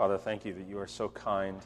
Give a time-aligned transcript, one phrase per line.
[0.00, 1.60] Father, thank you that you are so kind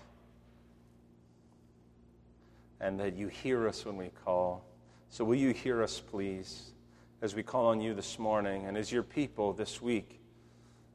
[2.80, 4.64] and that you hear us when we call.
[5.08, 6.72] So, will you hear us, please,
[7.22, 10.18] as we call on you this morning and as your people this week,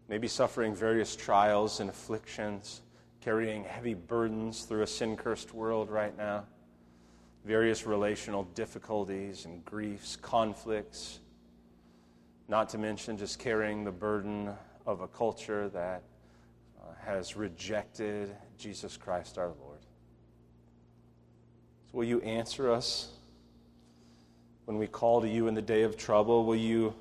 [0.09, 2.81] maybe suffering various trials and afflictions,
[3.21, 6.43] carrying heavy burdens through a sin cursed world right now,
[7.45, 11.21] various relational difficulties and griefs, conflicts,
[12.49, 14.49] not to mention just carrying the burden
[14.85, 16.03] of a culture that
[17.09, 19.79] has rejected Jesus Christ our Lord.
[21.91, 23.09] So will you answer us
[24.65, 26.45] when we call to you in the day of trouble?
[26.45, 26.93] Will you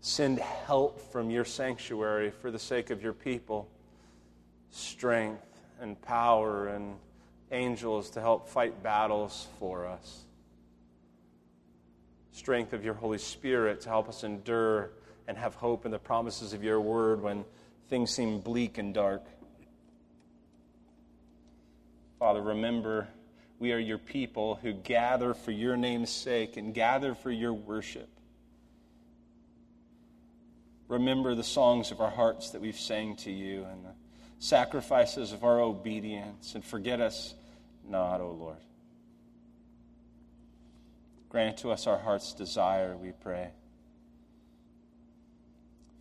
[0.00, 3.68] send help from your sanctuary for the sake of your people?
[4.70, 6.94] Strength and power and
[7.52, 10.24] angels to help fight battles for us.
[12.32, 14.90] Strength of your Holy Spirit to help us endure
[15.28, 17.44] and have hope in the promises of your word when
[17.94, 19.22] things seem bleak and dark.
[22.18, 23.06] Father, remember
[23.60, 28.08] we are your people who gather for your name's sake and gather for your worship.
[30.88, 33.94] Remember the songs of our hearts that we've sang to you and the
[34.40, 37.32] sacrifices of our obedience, and forget us
[37.88, 38.56] not, O Lord.
[41.28, 43.50] Grant to us our heart's desire, we pray.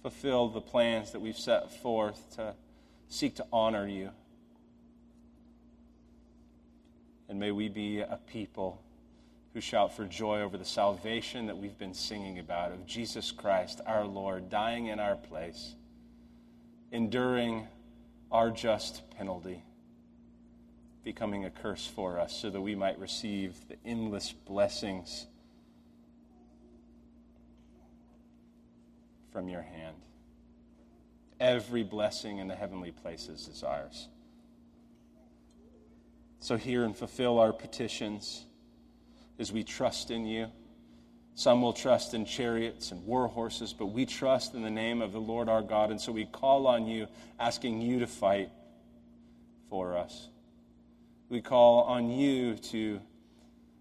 [0.03, 2.53] Fulfill the plans that we've set forth to
[3.07, 4.09] seek to honor you.
[7.29, 8.83] And may we be a people
[9.53, 13.79] who shout for joy over the salvation that we've been singing about of Jesus Christ,
[13.85, 15.73] our Lord, dying in our place,
[16.91, 17.65] enduring
[18.29, 19.63] our just penalty,
[21.05, 25.27] becoming a curse for us so that we might receive the endless blessings
[29.34, 29.98] from your hand.
[31.39, 34.08] Every blessing in the heavenly places is ours.
[36.39, 38.45] So hear and fulfill our petitions
[39.39, 40.48] as we trust in you.
[41.36, 45.11] Some will trust in chariots and war horses, but we trust in the name of
[45.11, 45.89] the Lord our God.
[45.89, 47.08] And so we call on you,
[47.39, 48.52] asking you to fight
[49.70, 50.30] for us.
[51.30, 53.02] We call on you to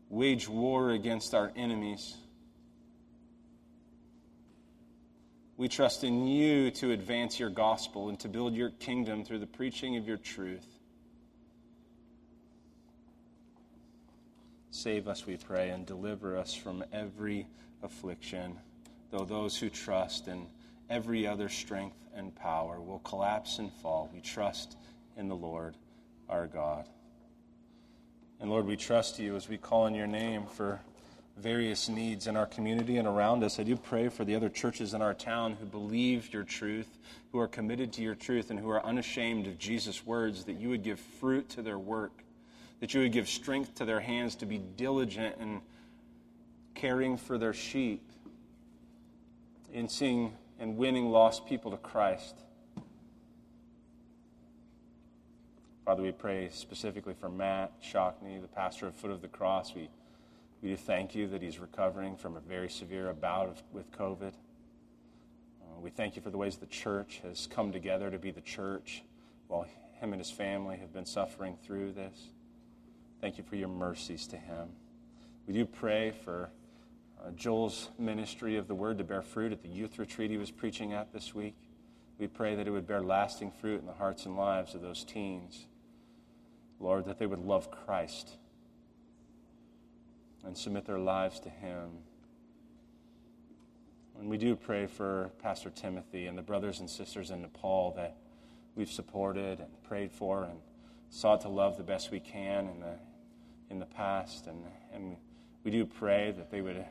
[0.08, 2.16] wage war against our enemies.
[5.56, 9.46] We trust in you to advance your gospel and to build your kingdom through the
[9.46, 10.66] preaching of your truth.
[14.70, 17.46] Save us, we pray, and deliver us from every
[17.82, 18.58] affliction,
[19.10, 20.46] though those who trust in
[20.88, 24.10] every other strength and power will collapse and fall.
[24.12, 24.76] We trust
[25.16, 25.76] in the Lord
[26.28, 26.88] our God.
[28.40, 30.80] And Lord, we trust you as we call on your name for
[31.36, 33.58] various needs in our community and around us.
[33.58, 36.98] I do pray for the other churches in our town who believe your truth,
[37.32, 40.68] who are committed to your truth, and who are unashamed of Jesus' words, that you
[40.68, 42.22] would give fruit to their work
[42.82, 45.60] that you would give strength to their hands to be diligent in
[46.74, 48.02] caring for their sheep,
[49.72, 52.34] in seeing and winning lost people to Christ.
[55.84, 59.76] Father, we pray specifically for Matt Shockney, the pastor of Foot of the Cross.
[59.76, 59.88] We,
[60.62, 64.32] we do thank you that he's recovering from a very severe bout of, with COVID.
[64.32, 68.40] Uh, we thank you for the ways the church has come together to be the
[68.40, 69.02] church
[69.48, 69.66] while
[70.00, 72.28] him and his family have been suffering through this.
[73.20, 74.68] Thank you for your mercies to him.
[75.48, 76.50] We do pray for
[77.20, 80.52] uh, Joel's ministry of the word to bear fruit at the youth retreat he was
[80.52, 81.56] preaching at this week.
[82.18, 85.02] We pray that it would bear lasting fruit in the hearts and lives of those
[85.02, 85.66] teens.
[86.78, 88.36] Lord, that they would love Christ
[90.44, 91.90] and submit their lives to him.
[94.18, 98.16] And we do pray for Pastor Timothy and the brothers and sisters in Nepal that
[98.74, 100.58] we've supported and prayed for and
[101.10, 102.98] sought to love the best we can in the
[103.72, 104.46] in the past.
[104.46, 105.16] And, and
[105.64, 106.84] we do pray that they would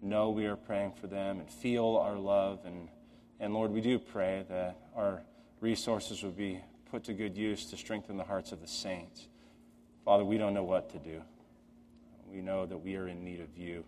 [0.00, 2.60] know we are praying for them and feel our love.
[2.64, 2.88] And,
[3.40, 5.22] and Lord, we do pray that our
[5.60, 6.60] resources would be
[6.90, 9.26] put to good use to strengthen the hearts of the saints.
[10.04, 11.22] Father, we don't know what to do.
[12.32, 13.84] We know that we are in need of you.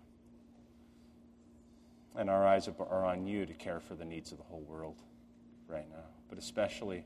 [2.17, 4.97] And our eyes are on you to care for the needs of the whole world
[5.69, 7.05] right now, but especially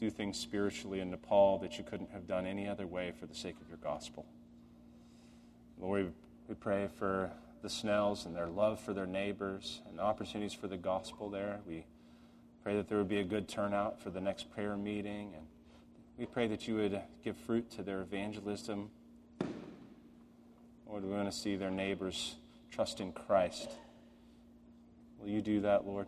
[0.00, 3.34] do things spiritually in Nepal that you couldn't have done any other way for the
[3.34, 4.26] sake of your gospel.
[5.78, 6.12] Lord,
[6.48, 7.30] we pray for
[7.62, 11.60] the Snells and their love for their neighbors and opportunities for the gospel there.
[11.66, 11.84] We
[12.62, 15.34] pray that there would be a good turnout for the next prayer meeting.
[15.36, 15.46] And
[16.18, 18.90] we pray that you would give fruit to their evangelism.
[20.92, 22.36] Lord, we want to see their neighbors
[22.70, 23.66] trust in Christ.
[25.18, 26.06] Will you do that, Lord?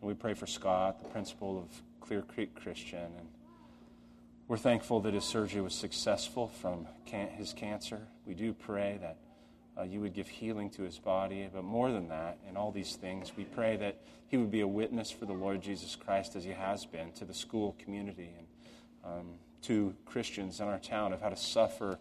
[0.00, 3.04] And we pray for Scott, the principal of Clear Creek Christian.
[3.04, 3.28] And
[4.46, 8.00] we're thankful that his surgery was successful from can- his cancer.
[8.24, 9.18] We do pray that
[9.78, 11.50] uh, you would give healing to his body.
[11.52, 14.66] But more than that, in all these things, we pray that he would be a
[14.66, 18.46] witness for the Lord Jesus Christ as he has been to the school community and
[19.04, 19.26] um,
[19.64, 21.98] to Christians in our town of how to suffer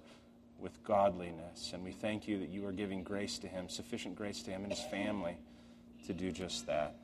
[0.60, 1.72] with godliness.
[1.74, 4.64] And we thank you that you are giving grace to him, sufficient grace to him
[4.64, 5.38] and his family
[6.06, 6.96] to do just that.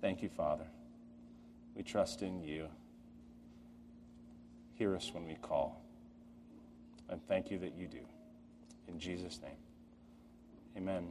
[0.00, 0.66] Thank you, Father.
[1.74, 2.68] We trust in you.
[4.74, 5.82] Hear us when we call.
[7.08, 8.00] And thank you that you do.
[8.86, 9.56] In Jesus' name,
[10.76, 11.08] amen.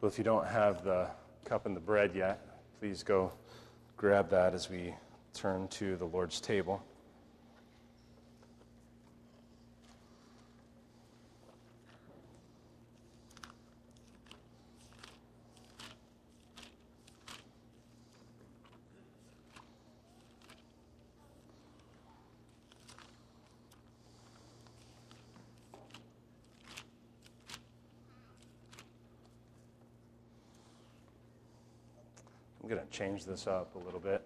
[0.00, 1.08] Well, if you don't have the
[1.44, 2.46] cup and the bread yet,
[2.78, 3.32] please go
[4.04, 4.94] grab that as we
[5.32, 6.84] turn to the Lord's table.
[32.94, 34.22] Change this up a little bit.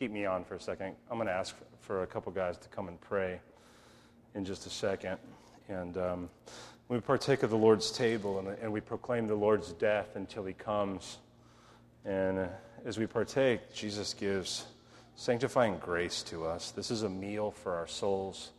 [0.00, 0.96] Keep me on for a second.
[1.08, 3.38] I'm going to ask for a couple guys to come and pray
[4.34, 5.18] in just a second.
[5.68, 6.30] And um,
[6.88, 10.54] we partake of the Lord's table and, and, we proclaim the Lord's death until he
[10.54, 11.18] comes.
[12.04, 12.46] And uh,
[12.84, 14.66] as we partake, Jesus gives
[15.14, 16.72] sanctifying grace to us.
[16.72, 18.50] This is a meal for our souls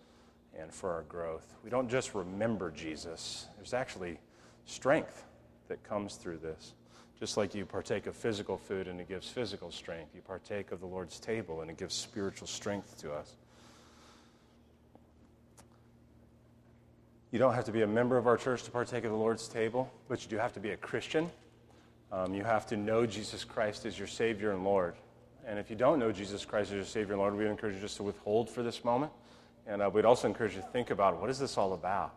[0.60, 1.56] and for our growth.
[1.64, 4.20] We don't just remember Jesus, there's actually
[4.66, 5.26] strength
[5.68, 6.74] that comes through this.
[7.20, 10.80] Just like you partake of physical food and it gives physical strength, you partake of
[10.80, 13.36] the Lord's table and it gives spiritual strength to us.
[17.32, 19.48] You don't have to be a member of our church to partake of the Lord's
[19.48, 21.32] table, but you do have to be a Christian.
[22.12, 24.94] Um, you have to know Jesus Christ as your Savior and Lord.
[25.48, 27.82] And if you don't know Jesus Christ as your Savior and Lord, we encourage you
[27.82, 29.12] just to withhold for this moment.
[29.68, 32.14] And uh, we'd also encourage you to think about what is this all about?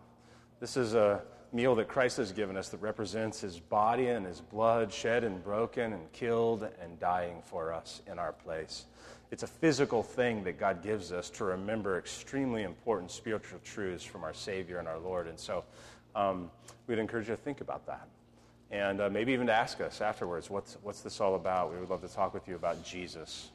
[0.61, 1.23] This is a
[1.53, 5.43] meal that Christ has given us that represents his body and his blood shed and
[5.43, 8.87] broken and killed and dying for us in our place.
[9.31, 14.25] It's a physical thing that God gives us to remember extremely important spiritual truths from
[14.25, 15.27] our Savior and our Lord.
[15.27, 15.65] And so
[16.15, 16.51] um,
[16.87, 18.09] we'd encourage you to think about that
[18.71, 21.73] and uh, maybe even to ask us afterwards, what's, what's this all about?
[21.73, 23.51] We would love to talk with you about Jesus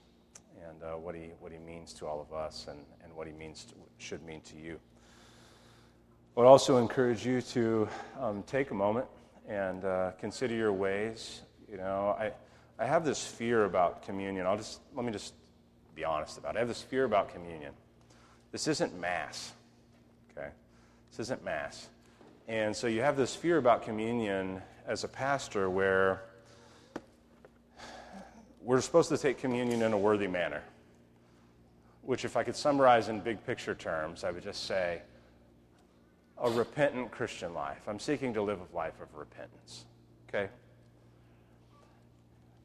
[0.72, 3.34] and uh, what, he, what he means to all of us and, and what he
[3.34, 4.80] means to, should mean to you.
[6.36, 7.90] I would also encourage you to
[8.20, 9.06] um, take a moment
[9.48, 11.42] and uh, consider your ways.
[11.70, 12.32] You know, I,
[12.80, 14.46] I have this fear about communion.
[14.46, 15.34] I'll just, let me just
[15.94, 16.58] be honest about it.
[16.58, 17.74] I have this fear about communion.
[18.52, 19.52] This isn't Mass,
[20.32, 20.50] okay?
[21.10, 21.88] This isn't Mass.
[22.48, 26.24] And so you have this fear about communion as a pastor where
[28.64, 30.62] we're supposed to take communion in a worthy manner,
[32.04, 35.02] which, if I could summarize in big picture terms, I would just say
[36.38, 37.82] a repentant Christian life.
[37.88, 39.86] I'm seeking to live a life of repentance.
[40.28, 40.50] Okay?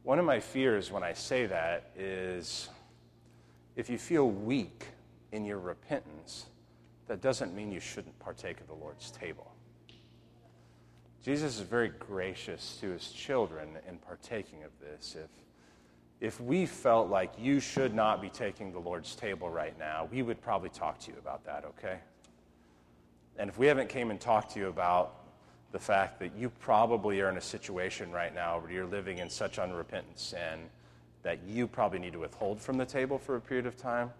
[0.03, 2.69] One of my fears when I say that is
[3.75, 4.87] if you feel weak
[5.33, 6.47] in your repentance,
[7.09, 9.53] that doesn't mean you shouldn't partake of the Lord's table.
[11.23, 15.17] Jesus is very gracious to his children in partaking of this.
[15.17, 15.29] If,
[16.21, 20.23] if we felt like you should not be taking the Lord's table right now, we
[20.23, 21.99] would probably talk to you about that, okay?
[23.39, 25.15] And if we haven't came and talked to you about
[25.73, 29.29] the fact that you probably are in a situation right now where you're living in
[29.29, 30.71] such unrepentant sin
[31.23, 34.11] that you probably need to withhold from the table for a period of time,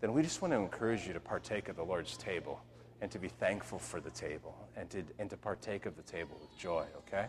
[0.00, 2.60] then we just want to encourage you to partake of the Lord's table
[3.00, 6.36] and to be thankful for the table and to, and to partake of the table
[6.40, 7.26] with joy, okay?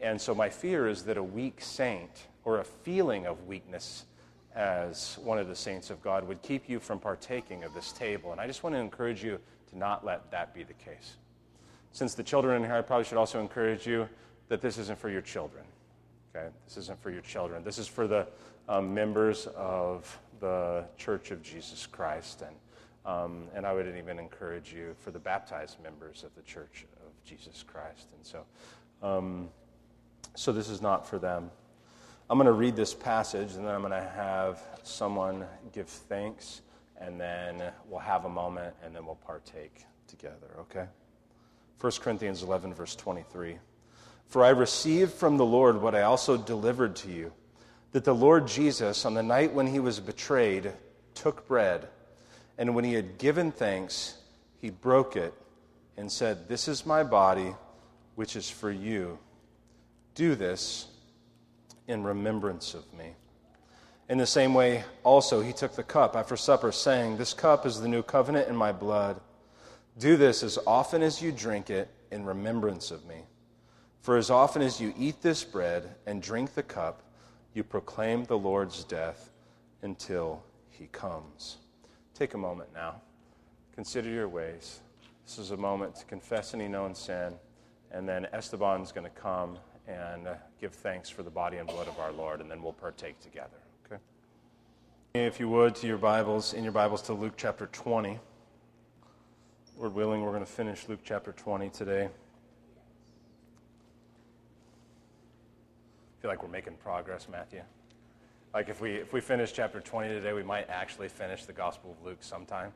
[0.00, 4.04] And so my fear is that a weak saint or a feeling of weakness
[4.54, 8.32] as one of the saints of God would keep you from partaking of this table.
[8.32, 9.38] And I just want to encourage you
[9.70, 11.16] to not let that be the case.
[11.92, 14.08] Since the children in here, I probably should also encourage you
[14.48, 15.64] that this isn't for your children.
[16.34, 16.48] Okay?
[16.66, 17.64] This isn't for your children.
[17.64, 18.26] This is for the
[18.68, 22.42] um, members of the Church of Jesus Christ.
[22.42, 22.56] And
[23.04, 27.12] um, and I wouldn't even encourage you for the baptized members of the Church of
[27.24, 28.06] Jesus Christ.
[28.14, 28.44] And so,
[29.02, 29.48] um,
[30.36, 31.50] so this is not for them.
[32.30, 36.62] I'm going to read this passage, and then I'm going to have someone give thanks,
[36.98, 40.86] and then we'll have a moment, and then we'll partake together, okay?
[41.80, 43.58] 1 Corinthians 11, verse 23.
[44.28, 47.32] For I received from the Lord what I also delivered to you
[47.90, 50.72] that the Lord Jesus, on the night when he was betrayed,
[51.14, 51.88] took bread,
[52.56, 54.16] and when he had given thanks,
[54.58, 55.34] he broke it
[55.96, 57.54] and said, This is my body,
[58.14, 59.18] which is for you.
[60.14, 60.86] Do this
[61.86, 63.14] in remembrance of me.
[64.08, 67.80] In the same way, also, he took the cup after supper, saying, This cup is
[67.80, 69.20] the new covenant in my blood.
[69.98, 73.22] Do this as often as you drink it in remembrance of me.
[74.00, 77.02] For as often as you eat this bread and drink the cup,
[77.54, 79.30] you proclaim the Lord's death
[79.82, 81.58] until he comes.
[82.14, 83.00] Take a moment now.
[83.74, 84.80] Consider your ways.
[85.24, 87.34] This is a moment to confess any known sin,
[87.90, 91.88] and then Esteban's going to come and uh, give thanks for the body and blood
[91.88, 93.58] of our Lord, and then we'll partake together.
[93.86, 94.00] Okay?
[95.14, 98.18] If you would, to your Bibles, in your Bibles, to Luke chapter 20.
[99.78, 102.04] Lord willing, we're going to finish Luke chapter 20 today.
[102.04, 102.08] I
[106.20, 107.62] feel like we're making progress, Matthew.
[108.54, 111.96] Like if we if we finish chapter 20 today, we might actually finish the Gospel
[111.98, 112.72] of Luke sometime.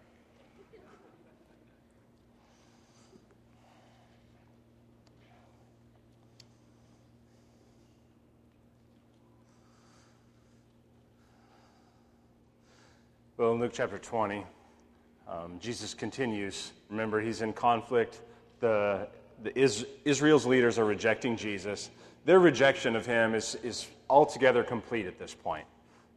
[13.37, 14.45] Well, in Luke chapter 20,
[15.29, 16.73] um, Jesus continues.
[16.89, 18.21] Remember, he's in conflict.
[18.61, 19.09] The,
[19.43, 21.91] the Is, Israel's leaders are rejecting Jesus
[22.27, 25.65] their rejection of him is, is altogether complete at this point.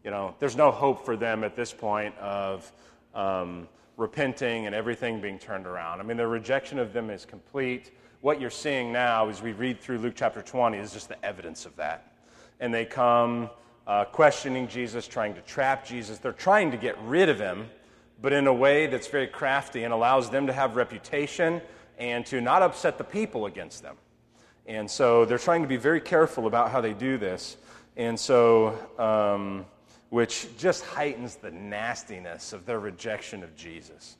[0.03, 2.69] You know, there's no hope for them at this point of
[3.13, 5.99] um, repenting and everything being turned around.
[5.99, 7.91] I mean, their rejection of them is complete.
[8.21, 11.67] What you're seeing now, as we read through Luke chapter 20, is just the evidence
[11.67, 12.11] of that.
[12.59, 13.51] And they come
[13.89, 16.19] uh, questioning Jesus, trying to trap Jesus.
[16.19, 17.67] They're trying to get rid of him,
[18.21, 21.59] but in a way that's very crafty and allows them to have reputation
[21.97, 23.95] and to not upset the people against them.
[24.67, 27.57] And so they're trying to be very careful about how they do this.
[27.97, 29.65] And so, um,
[30.11, 34.17] which just heightens the nastiness of their rejection of Jesus,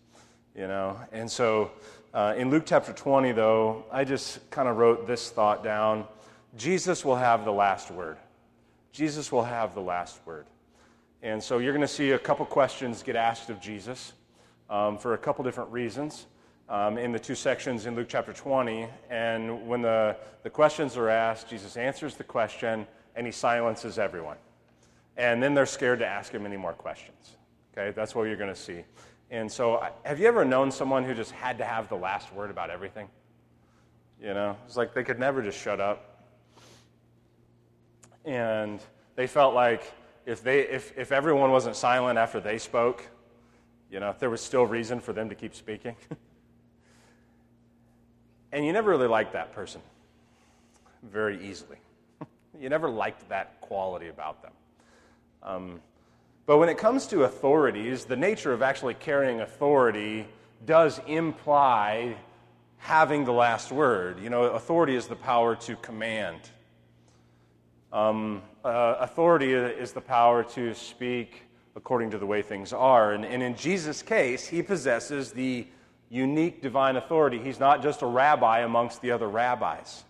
[0.56, 1.00] you know?
[1.12, 1.70] And so
[2.12, 6.08] uh, in Luke chapter 20, though, I just kind of wrote this thought down
[6.58, 8.18] Jesus will have the last word.
[8.92, 10.46] Jesus will have the last word.
[11.22, 14.14] And so you're going to see a couple questions get asked of Jesus
[14.70, 16.28] um, for a couple different reasons
[16.70, 18.88] um, in the two sections in Luke chapter 20.
[19.10, 24.38] And when the, the questions are asked, Jesus answers the question and he silences everyone.
[25.18, 27.36] And then they're scared to ask him any more questions.
[27.74, 28.84] Okay, that's what you're going to see.
[29.32, 32.50] And so, have you ever known someone who just had to have the last word
[32.50, 33.08] about everything?
[34.22, 36.09] You know, it's like they could never just shut up.
[38.26, 38.80] And
[39.16, 39.92] they felt like
[40.26, 43.08] if, they, if, if everyone wasn't silent after they spoke,
[43.92, 45.96] you know, there was still reason for them to keep speaking.
[48.52, 49.82] And you never really liked that person
[51.04, 51.78] very easily.
[52.60, 54.52] you never liked that quality about them.
[55.44, 55.82] Um,
[56.46, 60.26] but when it comes to authorities, the nature of actually carrying authority
[60.66, 62.18] does imply
[62.78, 64.20] having the last word.
[64.20, 66.40] You know, authority is the power to command.
[67.92, 71.44] Um, uh, authority is the power to speak
[71.76, 73.14] according to the way things are.
[73.14, 75.66] And, and in Jesus' case, he possesses the
[76.10, 77.40] unique divine authority.
[77.40, 80.04] He's not just a rabbi amongst the other rabbis.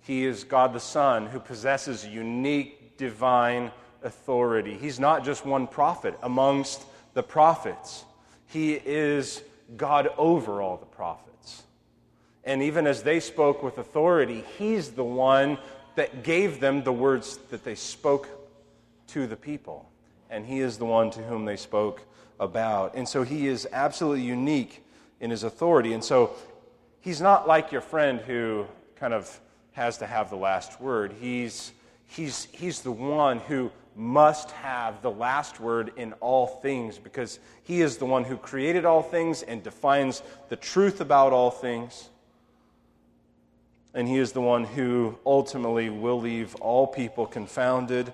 [0.00, 3.70] He is God the Son who possesses unique divine
[4.02, 4.76] authority.
[4.76, 8.04] He's not just one prophet amongst the prophets,
[8.46, 9.42] He is
[9.76, 11.29] God over all the prophets.
[12.50, 15.56] And even as they spoke with authority, He's the one
[15.94, 18.28] that gave them the words that they spoke
[19.08, 19.88] to the people.
[20.30, 22.02] And He is the one to whom they spoke
[22.40, 22.94] about.
[22.94, 24.82] And so he is absolutely unique
[25.20, 25.92] in his authority.
[25.92, 26.32] And so
[27.00, 28.66] he's not like your friend who
[28.96, 29.38] kind of
[29.72, 31.14] has to have the last word.
[31.20, 31.72] He's,
[32.08, 37.82] he's, he's the one who must have the last word in all things because he
[37.82, 42.09] is the one who created all things and defines the truth about all things.
[43.94, 48.12] And he is the one who ultimately will leave all people confounded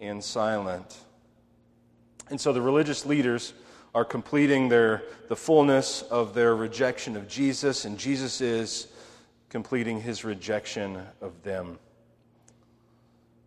[0.00, 0.96] and silent.
[2.30, 3.54] And so the religious leaders
[3.94, 8.88] are completing their, the fullness of their rejection of Jesus, and Jesus is
[9.48, 11.78] completing his rejection of them.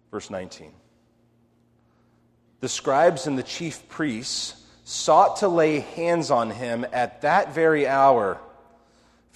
[0.10, 0.72] Verse 19.
[2.60, 7.86] The scribes and the chief priests sought to lay hands on him at that very
[7.86, 8.40] hour,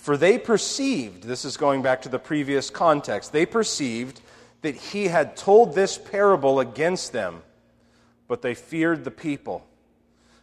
[0.02, 4.22] for they perceived, this is going back to the previous context, they perceived
[4.62, 7.42] that he had told this parable against them,
[8.28, 9.66] but they feared the people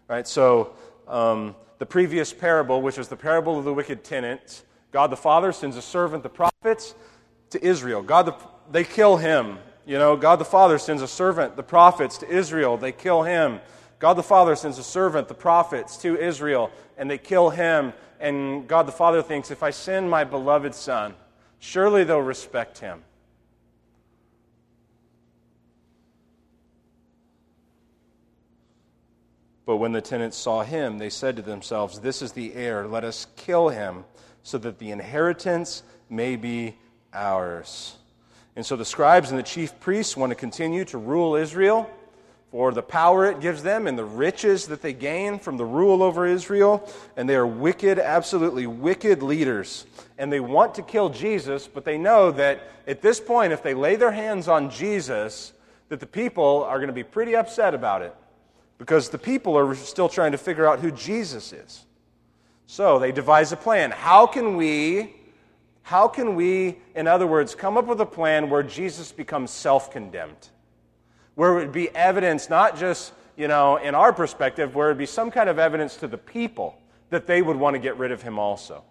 [0.09, 0.27] Right?
[0.27, 0.73] So,
[1.07, 5.53] um, the previous parable, which was the parable of the wicked tenant, God the Father
[5.53, 6.95] sends a servant, the prophets,
[7.51, 8.03] to Israel.
[8.03, 8.35] God, the,
[8.73, 9.59] they kill him.
[9.85, 12.79] You know, God the Father sends a servant, the prophets, to Israel.
[12.79, 13.61] They kill him.
[13.99, 17.93] God the Father sends a servant, the prophets, to Israel, and they kill him.
[18.21, 21.15] And God the Father thinks, if I send my beloved Son,
[21.59, 23.03] surely they'll respect him.
[29.67, 32.87] But when the tenants saw him, they said to themselves, This is the heir.
[32.87, 34.05] Let us kill him,
[34.43, 36.75] so that the inheritance may be
[37.13, 37.97] ours.
[38.57, 41.89] And so the scribes and the chief priests want to continue to rule Israel
[42.51, 46.03] for the power it gives them and the riches that they gain from the rule
[46.03, 46.89] over Israel.
[47.17, 49.87] And they are wicked, absolutely wicked leaders.
[50.17, 53.75] And they want to kill Jesus, but they know that at this point, if they
[53.75, 55.53] lay their hands on Jesus,
[55.91, 58.15] that the people are going to be pretty upset about it
[58.79, 61.85] because the people are still trying to figure out who Jesus is.
[62.67, 63.91] So they devise a plan.
[63.91, 65.15] How can we,
[65.83, 69.91] how can we, in other words, come up with a plan where Jesus becomes self
[69.91, 70.49] condemned?
[71.39, 74.99] Where it would be evidence, not just, you know, in our perspective, where it would
[74.99, 76.77] be some kind of evidence to the people
[77.11, 78.83] that they would want to get rid of him also.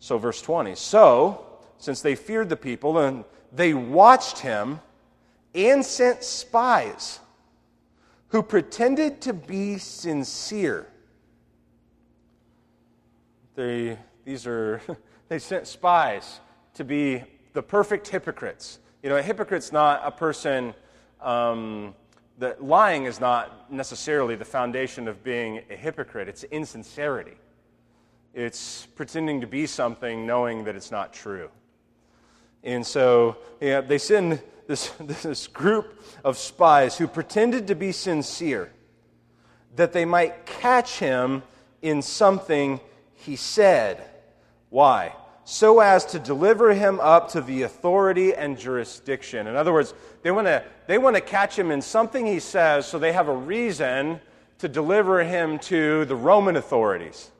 [0.00, 0.74] So, verse 20.
[0.74, 1.46] So,
[1.78, 4.80] since they feared the people, and they watched him
[5.54, 7.20] and sent spies
[8.30, 10.88] who pretended to be sincere.
[13.54, 14.82] They, these are,
[15.28, 16.40] they sent spies
[16.74, 17.22] to be
[17.52, 18.80] the perfect hypocrites.
[19.02, 20.74] You know, a hypocrite's not a person,
[21.20, 21.94] um,
[22.38, 27.36] that lying is not necessarily the foundation of being a hypocrite, it's insincerity.
[28.32, 31.50] It's pretending to be something knowing that it's not true.
[32.62, 38.70] And so yeah, they send this, this group of spies who pretended to be sincere
[39.74, 41.42] that they might catch him
[41.80, 42.78] in something
[43.14, 44.08] he said.
[44.70, 45.14] Why?
[45.44, 49.46] So as to deliver him up to the authority and jurisdiction.
[49.46, 52.86] In other words, they want to they want to catch him in something he says
[52.86, 54.20] so they have a reason
[54.58, 57.30] to deliver him to the Roman authorities.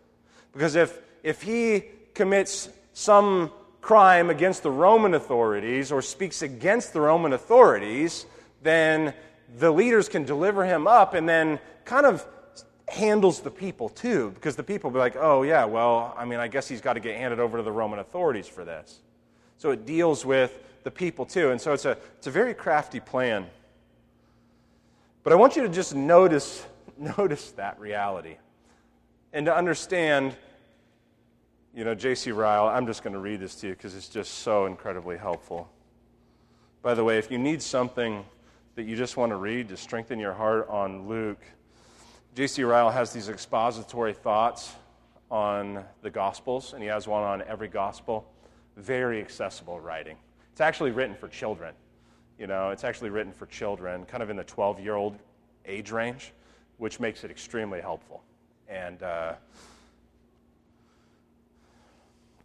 [0.53, 1.85] Because if if he
[2.15, 8.27] commits some crime against the Roman authorities or speaks against the Roman authorities,
[8.63, 9.15] then
[9.59, 12.27] the leaders can deliver him up and then kind of
[12.93, 16.49] handles the people too, because the people be like, oh, yeah, well, I mean, I
[16.49, 19.01] guess he's got to get handed over to the Roman authorities for this.
[19.59, 21.51] So it deals with the people too.
[21.51, 23.47] And so it's a, it's a very crafty plan.
[25.23, 26.65] But I want you to just notice,
[26.99, 28.37] notice that reality
[29.33, 30.37] and to understand
[31.75, 32.33] you know, J.C.
[32.33, 35.71] Ryle, I'm just going to read this to you because it's just so incredibly helpful.
[36.83, 38.25] By the way, if you need something
[38.75, 41.43] that you just want to read to strengthen your heart on Luke,
[42.35, 42.65] J.C.
[42.65, 44.73] Ryle has these expository thoughts
[45.31, 48.27] on the Gospels, and he has one on every Gospel.
[48.79, 50.17] Very accessible writing.
[50.51, 51.75] It's actually written for children.
[52.39, 55.19] You know, it's actually written for children, kind of in the 12 year old
[55.67, 56.33] age range,
[56.79, 58.23] which makes it extremely helpful.
[58.67, 59.35] And, uh,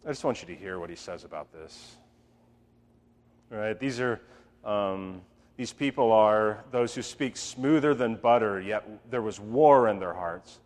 [0.04, 1.96] I just want you to hear what he says about this.
[3.50, 3.78] All right?
[3.78, 4.20] These are
[4.64, 5.22] um,
[5.58, 10.14] these people are those who speak smoother than butter, yet there was war in their
[10.14, 10.60] hearts.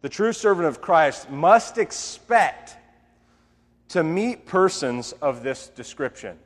[0.00, 2.76] The true servant of Christ must expect
[3.90, 6.36] to meet persons of this description,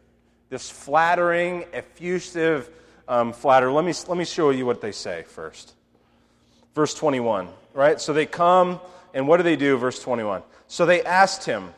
[0.51, 2.69] this flattering, effusive
[3.09, 3.73] um, flatter.
[3.73, 5.73] Let me, let me show you what they say first.
[6.75, 7.99] Verse 21, right?
[7.99, 8.81] So they come,
[9.15, 9.79] and what do they do?
[9.79, 10.43] Verse 21.
[10.69, 11.73] So they asked him,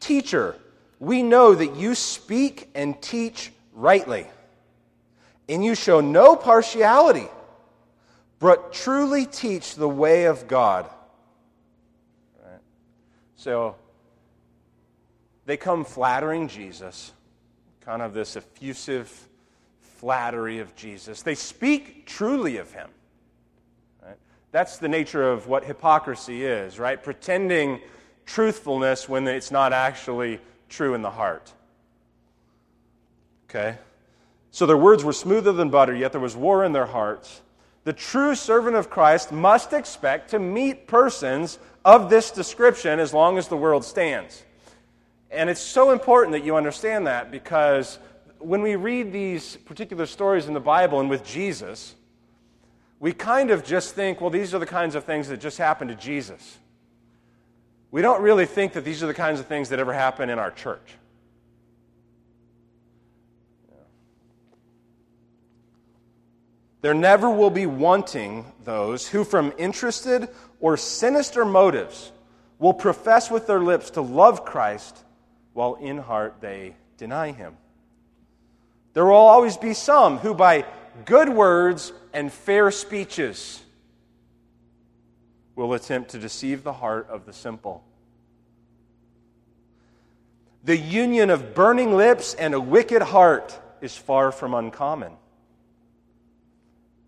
[0.00, 0.56] Teacher,
[0.98, 4.26] we know that you speak and teach rightly,
[5.50, 7.26] and you show no partiality,
[8.38, 10.88] but truly teach the way of God.
[12.42, 12.60] Right?
[13.36, 13.74] So
[15.46, 17.12] they come flattering Jesus,
[17.80, 19.28] kind of this effusive
[19.80, 21.22] flattery of Jesus.
[21.22, 22.88] They speak truly of him.
[24.02, 24.16] Right?
[24.52, 27.02] That's the nature of what hypocrisy is, right?
[27.02, 27.80] Pretending
[28.24, 31.52] truthfulness when it's not actually true in the heart.
[33.48, 33.76] Okay?
[34.50, 37.40] So their words were smoother than butter, yet there was war in their hearts.
[37.84, 43.38] The true servant of Christ must expect to meet persons of this description as long
[43.38, 44.44] as the world stands.
[45.30, 47.98] And it's so important that you understand that because
[48.38, 51.94] when we read these particular stories in the Bible and with Jesus,
[52.98, 55.90] we kind of just think, well, these are the kinds of things that just happened
[55.90, 56.58] to Jesus
[57.90, 60.38] we don't really think that these are the kinds of things that ever happen in
[60.38, 60.96] our church.
[66.80, 70.28] There never will be wanting those who, from interested
[70.60, 72.12] or sinister motives,
[72.58, 75.04] will profess with their lips to love Christ
[75.52, 77.56] while in heart they deny him.
[78.92, 80.64] There will always be some who, by
[81.04, 83.62] good words and fair speeches,
[85.54, 87.84] will attempt to deceive the heart of the simple.
[90.64, 95.12] The union of burning lips and a wicked heart is far from uncommon.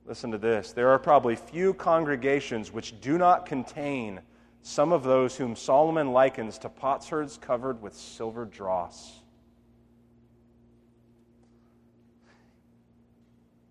[0.04, 0.72] Listen to this.
[0.72, 4.20] There are probably few congregations which do not contain
[4.62, 9.20] some of those whom Solomon likens to potsherds covered with silver dross.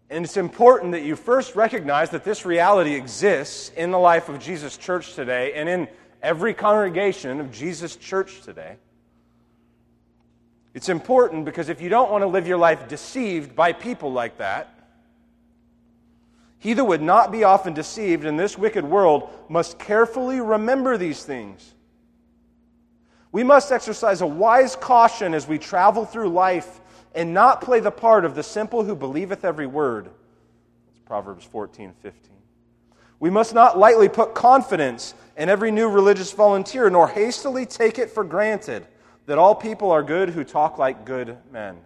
[0.09, 4.39] And it's important that you first recognize that this reality exists in the life of
[4.39, 5.87] Jesus Church today and in
[6.21, 8.75] every congregation of Jesus Church today.
[10.73, 14.37] It's important because if you don't want to live your life deceived by people like
[14.37, 14.80] that,
[16.61, 21.23] he that would not be often deceived in this wicked world must carefully remember these
[21.23, 21.73] things.
[23.31, 26.79] We must exercise a wise caution as we travel through life
[27.15, 30.11] and not play the part of the simple who believeth every word.
[30.91, 32.31] It's Proverbs 14, 15.
[33.19, 38.11] We must not lightly put confidence in every new religious volunteer, nor hastily take it
[38.11, 38.85] for granted
[39.25, 41.77] that all people are good who talk like good men.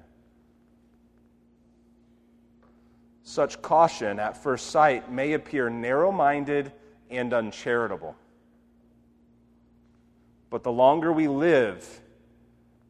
[3.27, 6.71] Such caution at first sight may appear narrow minded
[7.09, 8.15] and uncharitable.
[10.51, 12.01] But the longer we live,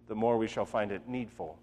[0.10, 1.58] the more we shall find it needful.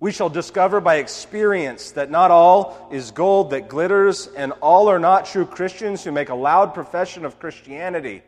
[0.00, 4.98] We shall discover by experience that not all is gold that glitters, and all are
[4.98, 8.22] not true Christians who make a loud profession of Christianity.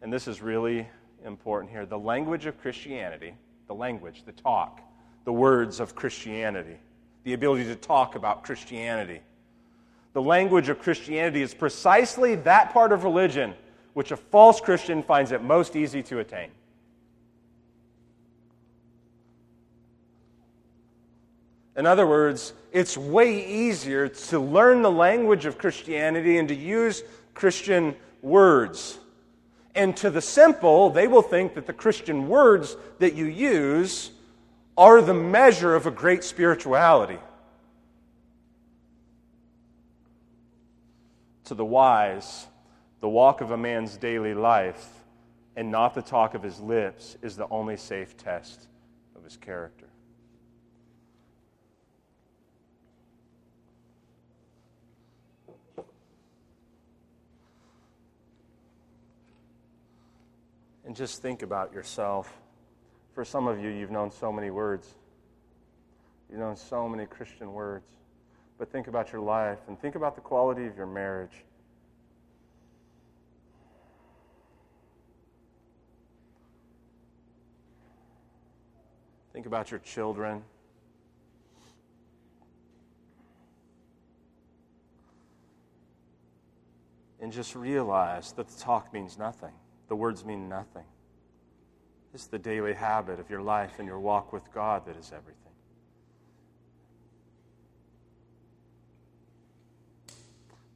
[0.00, 0.88] And this is really
[1.26, 1.84] important here.
[1.84, 3.34] The language of Christianity,
[3.66, 4.80] the language, the talk,
[5.26, 6.78] the words of Christianity
[7.28, 9.20] the ability to talk about Christianity.
[10.14, 13.52] The language of Christianity is precisely that part of religion
[13.92, 16.48] which a false Christian finds it most easy to attain.
[21.76, 27.02] In other words, it's way easier to learn the language of Christianity and to use
[27.34, 28.98] Christian words.
[29.74, 34.12] And to the simple, they will think that the Christian words that you use
[34.78, 37.18] are the measure of a great spirituality.
[41.46, 42.46] To the wise,
[43.00, 44.86] the walk of a man's daily life
[45.56, 48.68] and not the talk of his lips is the only safe test
[49.16, 49.88] of his character.
[60.84, 62.32] And just think about yourself.
[63.18, 64.94] For some of you, you've known so many words.
[66.30, 67.84] You've known so many Christian words.
[68.58, 71.32] But think about your life and think about the quality of your marriage.
[79.32, 80.44] Think about your children.
[87.20, 89.54] And just realize that the talk means nothing,
[89.88, 90.84] the words mean nothing.
[92.14, 95.34] It's the daily habit of your life and your walk with God that is everything.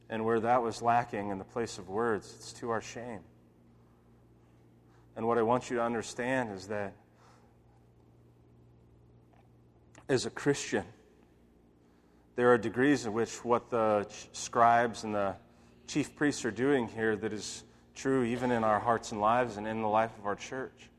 [0.09, 3.21] And where that was lacking in the place of words, it's to our shame.
[5.15, 6.93] And what I want you to understand is that
[10.07, 10.83] as a Christian,
[12.35, 15.35] there are degrees in which what the scribes and the
[15.87, 17.63] chief priests are doing here that is
[17.95, 20.89] true even in our hearts and lives and in the life of our church.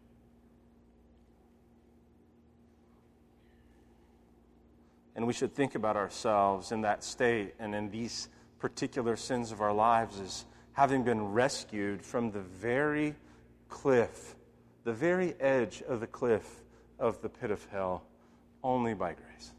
[5.16, 9.60] And we should think about ourselves in that state and in these particular sins of
[9.60, 13.14] our lives as having been rescued from the very
[13.68, 14.34] cliff,
[14.84, 16.62] the very edge of the cliff
[16.98, 18.02] of the pit of hell,
[18.62, 19.52] only by grace.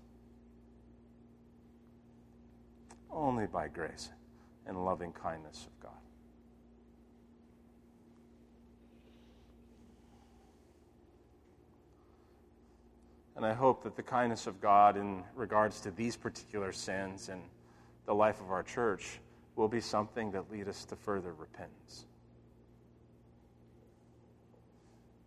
[3.09, 4.09] Only by grace
[4.65, 5.94] and loving kindness of God.
[13.35, 17.41] And I hope that the kindness of God in regards to these particular sins and
[18.05, 19.19] the life of our church
[19.55, 22.05] will be something that lead us to further repentance,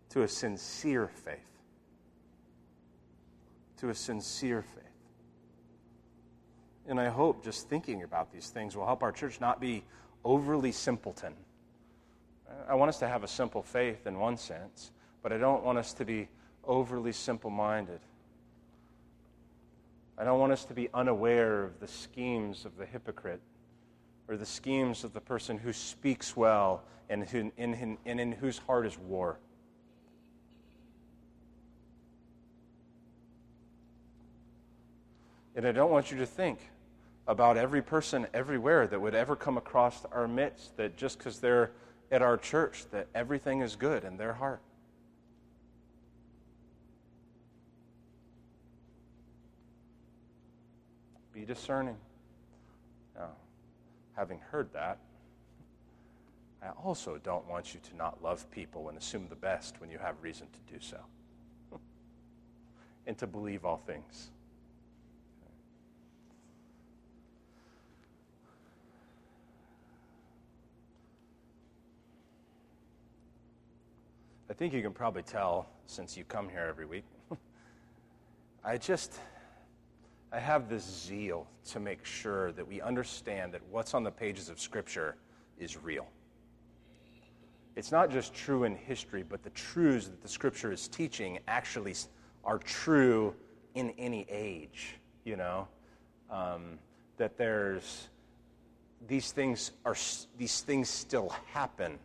[0.09, 1.37] to a sincere faith.
[3.77, 4.83] To a sincere faith.
[6.87, 9.83] And I hope just thinking about these things will help our church not be
[10.25, 11.33] overly simpleton.
[12.67, 14.91] I want us to have a simple faith in one sense,
[15.21, 16.27] but I don't want us to be
[16.69, 17.99] overly simple minded.
[20.17, 23.41] I don't want us to be unaware of the schemes of the hypocrite
[24.27, 28.59] or the schemes of the person who speaks well and in, in, in, in whose
[28.59, 29.39] heart is war.
[35.55, 36.59] And I don't want you to think
[37.27, 41.71] about every person everywhere that would ever come across our midst that just because they're
[42.11, 44.61] at our church, that everything is good in their heart.
[51.49, 51.97] Discerning.
[53.15, 53.29] Now,
[54.15, 54.99] having heard that,
[56.61, 59.97] I also don't want you to not love people and assume the best when you
[59.97, 60.97] have reason to do so,
[63.07, 64.29] and to believe all things.
[74.51, 77.05] I think you can probably tell since you come here every week.
[78.63, 79.19] I just,
[80.31, 84.49] I have this zeal to make sure that we understand that what's on the pages
[84.49, 85.15] of Scripture
[85.57, 86.07] is real.
[87.75, 91.95] It's not just true in history, but the truths that the Scripture is teaching actually
[92.43, 93.33] are true
[93.75, 95.67] in any age, you know?
[96.29, 96.77] Um,
[97.17, 98.07] that there's,
[99.07, 99.95] these things are,
[100.37, 101.97] these things still happen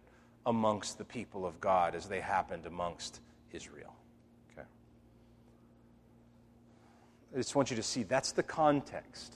[0.47, 3.21] amongst the people of God as they happened amongst
[3.53, 3.95] Israel.
[4.53, 4.67] Okay.
[7.35, 9.35] I just want you to see that's the context.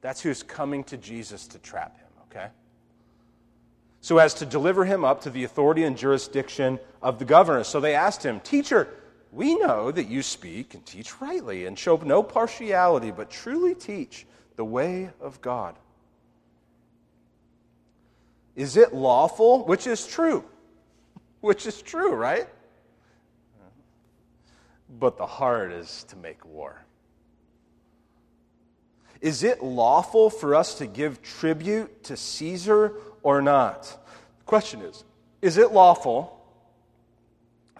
[0.00, 2.48] That's who's coming to Jesus to trap him, okay?
[4.00, 7.64] So as to deliver him up to the authority and jurisdiction of the governor.
[7.64, 8.88] So they asked him, Teacher,
[9.32, 14.26] we know that you speak and teach rightly and show no partiality, but truly teach
[14.56, 15.76] the way of God.
[18.56, 19.64] Is it lawful?
[19.64, 20.44] Which is true.
[21.40, 22.48] Which is true, right?
[24.88, 26.82] But the heart is to make war.
[29.20, 33.82] Is it lawful for us to give tribute to Caesar or not?
[34.38, 35.04] The question is
[35.42, 36.34] Is it lawful?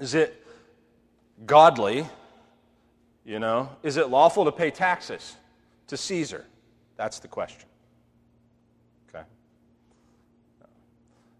[0.00, 0.44] Is it
[1.46, 2.06] godly?
[3.24, 5.36] You know, is it lawful to pay taxes
[5.88, 6.46] to Caesar?
[6.96, 7.68] That's the question.
[9.08, 9.24] Okay.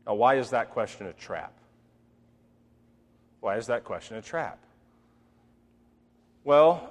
[0.07, 1.53] Now, why is that question a trap?
[3.41, 4.59] Why is that question a trap?
[6.49, 6.89] Well,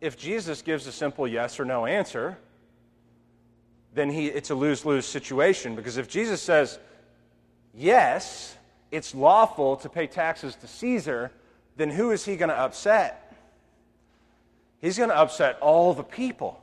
[0.00, 2.36] if Jesus gives a simple yes or no answer,
[3.94, 6.80] then he, it's a lose lose situation because if Jesus says,
[7.72, 8.56] yes,
[8.90, 11.30] it's lawful to pay taxes to Caesar,
[11.76, 13.36] then who is he going to upset?
[14.80, 16.60] He's going to upset all the people.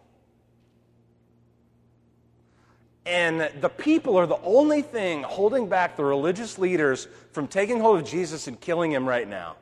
[3.05, 8.01] And the people are the only thing holding back the religious leaders from taking hold
[8.01, 9.55] of Jesus and killing him right now.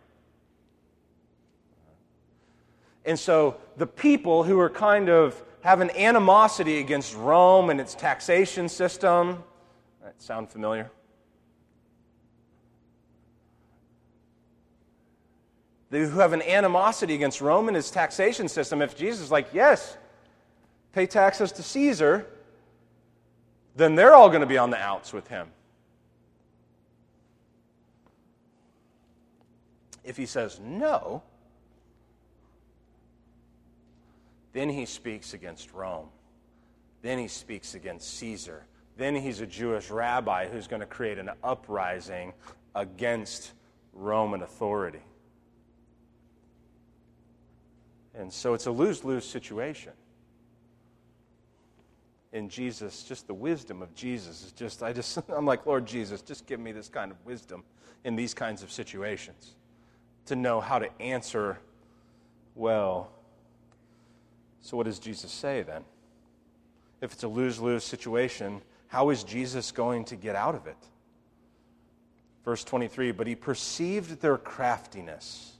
[3.05, 7.95] And so the people who are kind of have an animosity against Rome and its
[7.95, 9.43] taxation system,
[10.03, 10.91] that sound familiar?
[15.89, 19.47] They who have an animosity against Rome and its taxation system, if Jesus is like,
[19.53, 19.97] yes,
[20.91, 22.25] pay taxes to Caesar,
[23.75, 25.47] then they're all going to be on the outs with him.
[30.03, 31.23] If he says no,
[34.53, 36.07] then he speaks against Rome.
[37.01, 38.65] Then he speaks against Caesar.
[38.95, 42.33] Then he's a Jewish rabbi who's going to create an uprising
[42.75, 43.51] against
[43.91, 45.01] Roman authority.
[48.15, 49.93] And so it's a lose lose situation
[52.33, 56.21] in Jesus, just the wisdom of Jesus is just, I just, I'm like, Lord Jesus,
[56.21, 57.63] just give me this kind of wisdom
[58.03, 59.55] in these kinds of situations
[60.25, 61.59] to know how to answer
[62.55, 63.11] well.
[64.63, 65.83] So, what does Jesus say then?
[67.01, 70.77] If it's a lose lose situation, how is Jesus going to get out of it?
[72.45, 75.51] Verse 23 But he perceived their craftiness.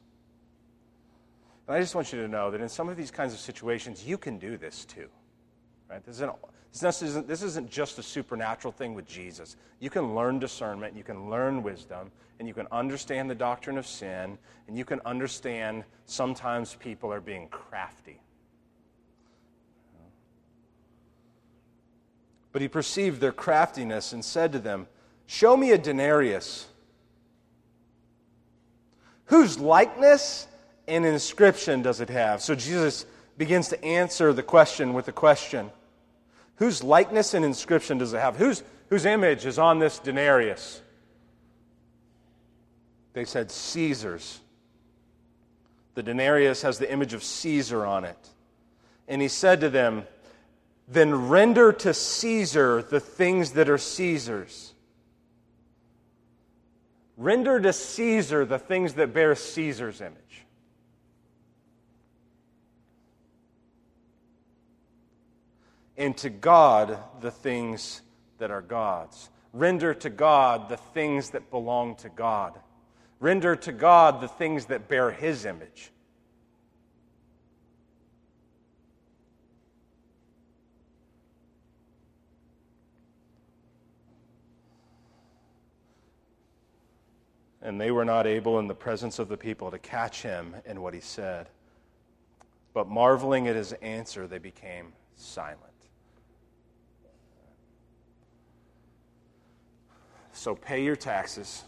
[1.68, 4.06] And I just want you to know that in some of these kinds of situations,
[4.06, 5.10] you can do this too.
[5.90, 6.04] Right?
[6.06, 6.32] This isn't,
[6.72, 9.58] this isn't, this isn't just a supernatural thing with Jesus.
[9.82, 13.86] You can learn discernment, you can learn wisdom, and you can understand the doctrine of
[13.86, 14.38] sin,
[14.70, 18.23] and you can understand sometimes people are being crafty.
[22.54, 24.88] But he perceived their craftiness and said to them,
[25.26, 26.68] Show me a denarius.
[29.26, 30.48] Whose likeness
[30.88, 32.42] and inscription does it have?
[32.42, 33.06] So Jesus
[33.38, 35.72] begins to answer the question with a question.
[36.58, 38.36] Whose likeness and inscription does it have?
[38.36, 40.82] Whose, whose image is on this denarius?
[43.14, 44.40] They said, Caesar's.
[45.96, 48.30] The denarius has the image of Caesar on it.
[49.08, 50.06] And he said to them,
[50.88, 54.74] Then render to Caesar the things that are Caesar's.
[57.16, 60.24] Render to Caesar the things that bear Caesar's image.
[65.98, 68.02] and to God the things
[68.38, 69.30] that are God's.
[69.54, 72.60] Render to God the things that belong to God.
[73.22, 75.93] Render to God the things that bear His image.
[87.64, 90.82] And they were not able in the presence of the people to catch him in
[90.82, 91.50] what he said.
[92.74, 95.74] But marveling at his answer, they became silent.
[100.34, 101.64] So pay your taxes.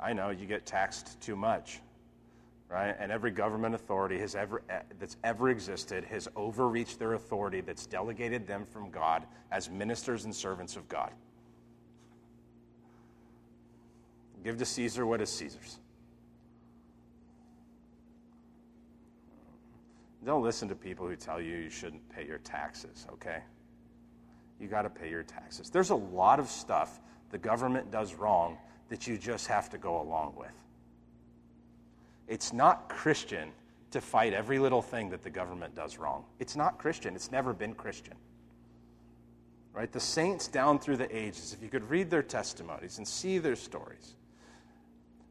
[0.00, 1.80] I know you get taxed too much,
[2.68, 2.94] right?
[2.98, 7.86] And every government authority has ever, eh, that's ever existed has overreached their authority that's
[7.86, 11.12] delegated them from God as ministers and servants of God.
[14.42, 15.78] Give to Caesar what is Caesar's.
[20.24, 23.38] Don't listen to people who tell you you shouldn't pay your taxes, okay?
[24.60, 25.68] You got to pay your taxes.
[25.70, 27.00] There's a lot of stuff
[27.30, 28.56] the government does wrong
[28.88, 30.52] that you just have to go along with.
[32.28, 33.50] It's not Christian
[33.90, 36.24] to fight every little thing that the government does wrong.
[36.38, 37.14] It's not Christian.
[37.14, 38.14] It's never been Christian.
[39.72, 39.90] Right?
[39.90, 43.56] The saints down through the ages, if you could read their testimonies and see their
[43.56, 44.14] stories,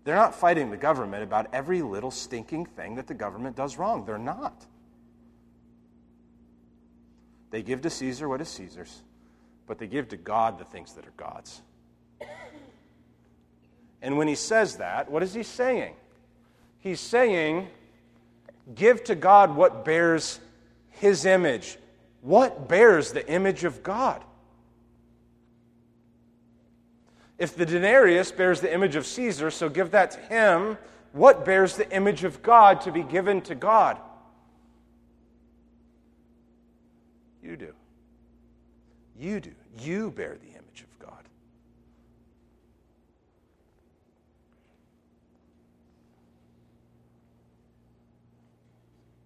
[0.03, 4.05] they're not fighting the government about every little stinking thing that the government does wrong.
[4.05, 4.65] They're not.
[7.51, 9.03] They give to Caesar what is Caesar's,
[9.67, 11.61] but they give to God the things that are God's.
[14.01, 15.93] And when he says that, what is he saying?
[16.79, 17.67] He's saying,
[18.73, 20.39] give to God what bears
[20.89, 21.77] his image.
[22.21, 24.23] What bears the image of God?
[27.41, 30.77] If the denarius bears the image of Caesar, so give that to him.
[31.11, 33.97] What bears the image of God to be given to God?
[37.41, 37.73] You do.
[39.17, 39.53] You do.
[39.79, 41.23] You bear the image of God.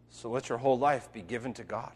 [0.10, 1.92] So let your whole life be given to God.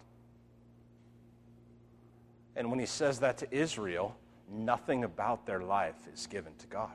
[2.58, 4.18] And when he says that to Israel,
[4.52, 6.92] nothing about their life is given to God.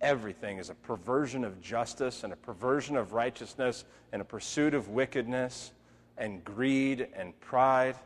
[0.00, 4.88] Everything is a perversion of justice and a perversion of righteousness and a pursuit of
[4.88, 5.72] wickedness
[6.16, 7.96] and greed and pride.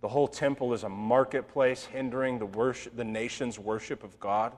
[0.00, 4.52] The whole temple is a marketplace hindering the, worship, the nation's worship of God.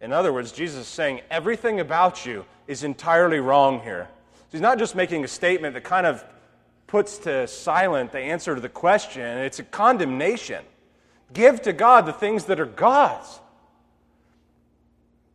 [0.00, 4.08] In other words, Jesus is saying everything about you is entirely wrong here.
[4.32, 6.24] So he's not just making a statement that kind of
[6.86, 10.64] puts to silent the answer to the question, it's a condemnation.
[11.32, 13.38] Give to God the things that are God's.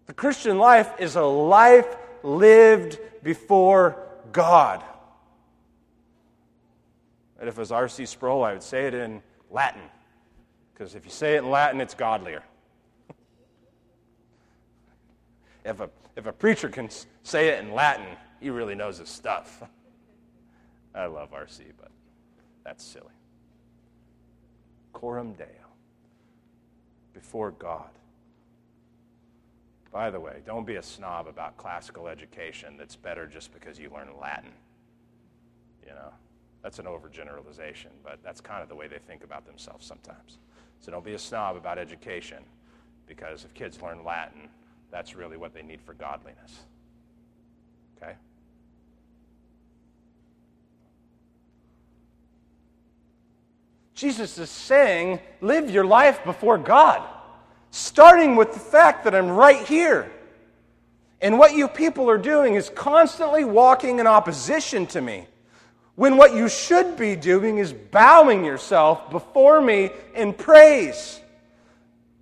[0.08, 3.98] The Christian life is a life lived before
[4.34, 4.84] God.
[7.40, 8.06] And if it was R.C.
[8.06, 9.82] Sproul, I would say it in Latin,
[10.74, 12.44] because if you say it in Latin, it's godlier.
[15.66, 16.90] If a, if a preacher can
[17.24, 18.06] say it in Latin,
[18.40, 19.64] he really knows his stuff.
[20.96, 21.92] I love RC, but
[22.64, 23.08] that's silly.
[24.94, 25.48] Coram Deo,
[27.14, 27.90] before God.
[29.92, 33.90] By the way, don't be a snob about classical education that's better just because you
[33.94, 34.52] learn Latin.
[35.86, 36.14] You know,
[36.62, 40.38] that's an overgeneralization, but that's kind of the way they think about themselves sometimes.
[40.80, 42.44] So don't be a snob about education
[43.08, 44.50] because if kids learn Latin,
[44.96, 46.58] that's really what they need for godliness.
[47.98, 48.14] Okay?
[53.94, 57.06] Jesus is saying, live your life before God,
[57.72, 60.10] starting with the fact that I'm right here.
[61.20, 65.28] And what you people are doing is constantly walking in opposition to me.
[65.96, 71.20] When what you should be doing is bowing yourself before me in praise.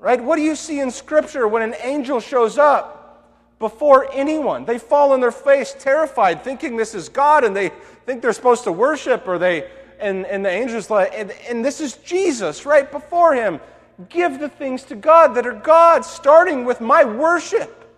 [0.03, 0.21] Right?
[0.21, 3.25] What do you see in Scripture when an angel shows up
[3.57, 4.65] before anyone?
[4.65, 7.69] They fall on their face, terrified, thinking this is God, and they
[8.05, 11.79] think they're supposed to worship, or they, and, and the angel's like, and, and this
[11.79, 13.61] is Jesus right before him.
[14.09, 17.89] Give the things to God that are God, starting with my worship.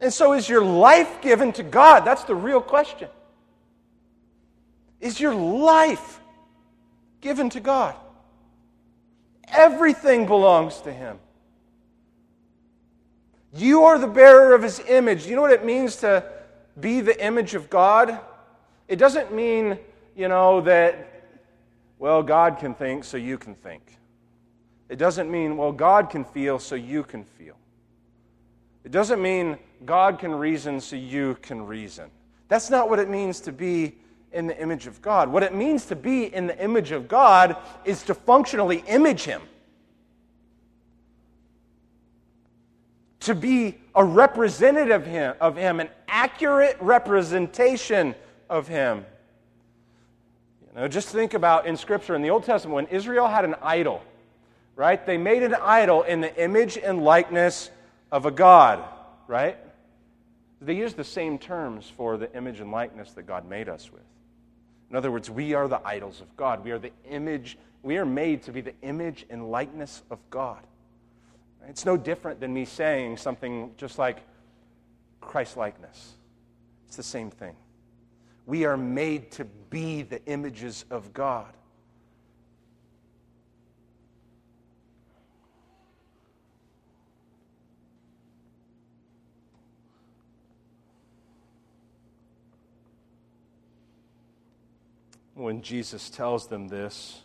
[0.00, 2.00] And so, is your life given to God?
[2.00, 3.08] That's the real question.
[5.00, 6.18] Is your life
[7.20, 7.94] given to God?
[9.52, 11.18] Everything belongs to Him.
[13.54, 15.26] You are the bearer of His image.
[15.26, 16.24] You know what it means to
[16.78, 18.18] be the image of God?
[18.88, 19.78] It doesn't mean,
[20.16, 21.22] you know, that,
[21.98, 23.98] well, God can think, so you can think.
[24.88, 27.56] It doesn't mean, well, God can feel, so you can feel.
[28.84, 32.10] It doesn't mean God can reason, so you can reason.
[32.48, 33.94] That's not what it means to be
[34.34, 35.30] in the image of God.
[35.30, 39.40] What it means to be in the image of God is to functionally image Him.
[43.20, 45.06] To be a representative
[45.40, 48.14] of him, an accurate representation
[48.50, 49.06] of Him.
[50.60, 53.54] You know, just think about in Scripture, in the Old Testament, when Israel had an
[53.62, 54.02] idol,
[54.76, 55.04] right?
[55.06, 57.70] They made an idol in the image and likeness
[58.10, 58.84] of a God,
[59.28, 59.56] right?
[60.60, 64.02] They used the same terms for the image and likeness that God made us with.
[64.94, 66.64] In other words, we are the idols of God.
[66.64, 70.60] We are the image, we are made to be the image and likeness of God.
[71.66, 74.18] It's no different than me saying something just like
[75.20, 76.12] Christ likeness.
[76.86, 77.56] It's the same thing.
[78.46, 81.52] We are made to be the images of God.
[95.44, 97.20] When Jesus tells them this,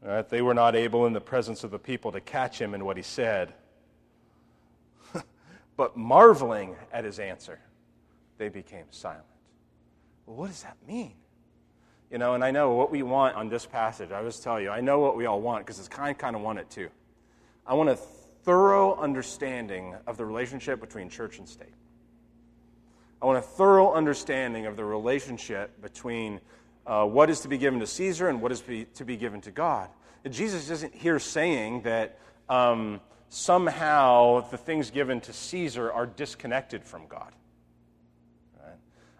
[0.00, 2.84] right, they were not able in the presence of the people to catch him in
[2.84, 3.52] what he said,
[5.76, 7.58] but marveling at his answer,
[8.38, 9.24] they became silent.
[10.24, 11.14] Well, what does that mean?
[12.12, 14.12] You know, and I know what we want on this passage.
[14.12, 16.42] I just tell you, I know what we all want because it's kind kind of
[16.42, 16.90] want it too.
[17.66, 21.74] I want a thorough understanding of the relationship between church and state.
[23.22, 26.40] I want a thorough understanding of the relationship between
[26.86, 29.40] uh, what is to be given to Caesar and what is be, to be given
[29.42, 29.88] to God.
[30.24, 32.18] And Jesus isn't here saying that
[32.48, 37.32] um, somehow the things given to Caesar are disconnected from God.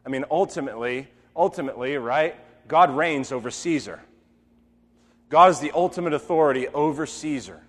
[0.04, 2.34] I mean, ultimately, ultimately, right?
[2.66, 4.00] God reigns over Caesar.
[5.28, 7.62] God is the ultimate authority over Caesar.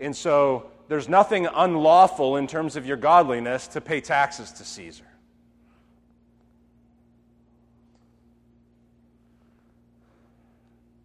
[0.00, 5.04] And so there's nothing unlawful in terms of your godliness to pay taxes to Caesar.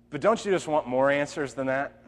[0.09, 2.03] But don't you just want more answers than that?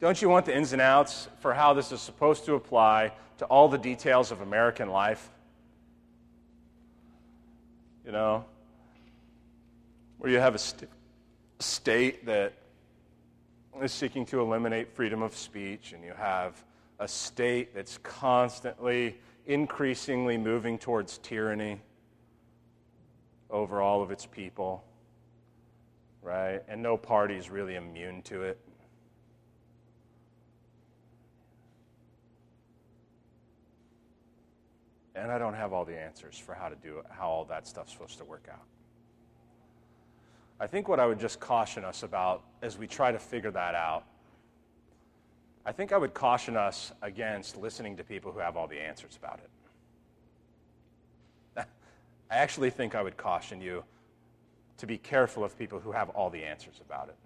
[0.00, 3.44] Don't you want the ins and outs for how this is supposed to apply to
[3.46, 5.30] all the details of American life.
[8.04, 8.44] You know,
[10.18, 10.90] where you have a st-
[11.58, 12.52] state that
[13.82, 16.62] is seeking to eliminate freedom of speech, and you have
[16.98, 21.80] a state that's constantly, increasingly moving towards tyranny
[23.50, 24.84] over all of its people,
[26.22, 26.62] right?
[26.68, 28.58] And no party is really immune to it.
[35.14, 37.66] And I don't have all the answers for how to do it, how all that
[37.66, 38.66] stuff's supposed to work out.
[40.58, 43.74] I think what I would just caution us about as we try to figure that
[43.74, 44.04] out,
[45.66, 49.18] I think I would caution us against listening to people who have all the answers
[49.18, 49.40] about
[51.56, 51.66] it.
[52.30, 53.84] I actually think I would caution you
[54.78, 57.16] to be careful of people who have all the answers about it.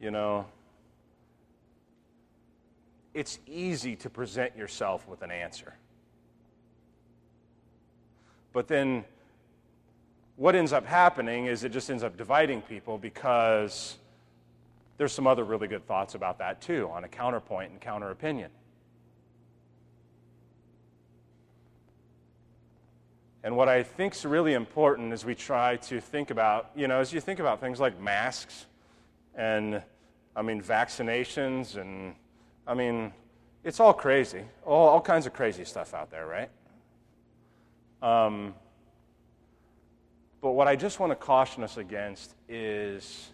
[0.00, 0.46] You know,
[3.14, 5.74] it's easy to present yourself with an answer.
[8.52, 9.04] But then
[10.38, 13.96] what ends up happening is it just ends up dividing people because
[14.96, 18.48] there's some other really good thoughts about that too on a counterpoint and counter opinion.
[23.42, 27.00] And what I think is really important as we try to think about, you know,
[27.00, 28.66] as you think about things like masks
[29.34, 29.82] and,
[30.36, 32.14] I mean, vaccinations and
[32.64, 33.12] I mean,
[33.64, 36.50] it's all crazy, all, all kinds of crazy stuff out there, right?
[38.02, 38.54] Um,
[40.40, 43.30] but what I just want to caution us against is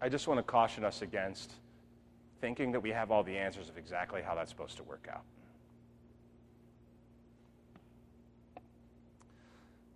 [0.00, 1.54] I just want to caution us against
[2.40, 5.22] thinking that we have all the answers of exactly how that's supposed to work out.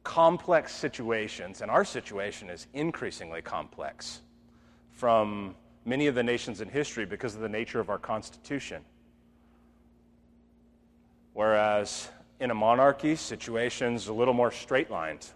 [0.03, 4.23] Complex situations, and our situation is increasingly complex
[4.93, 5.55] from
[5.85, 8.83] many of the nations in history because of the nature of our Constitution.
[11.35, 12.09] Whereas
[12.41, 15.27] in a monarchy, situations a little more straight lined.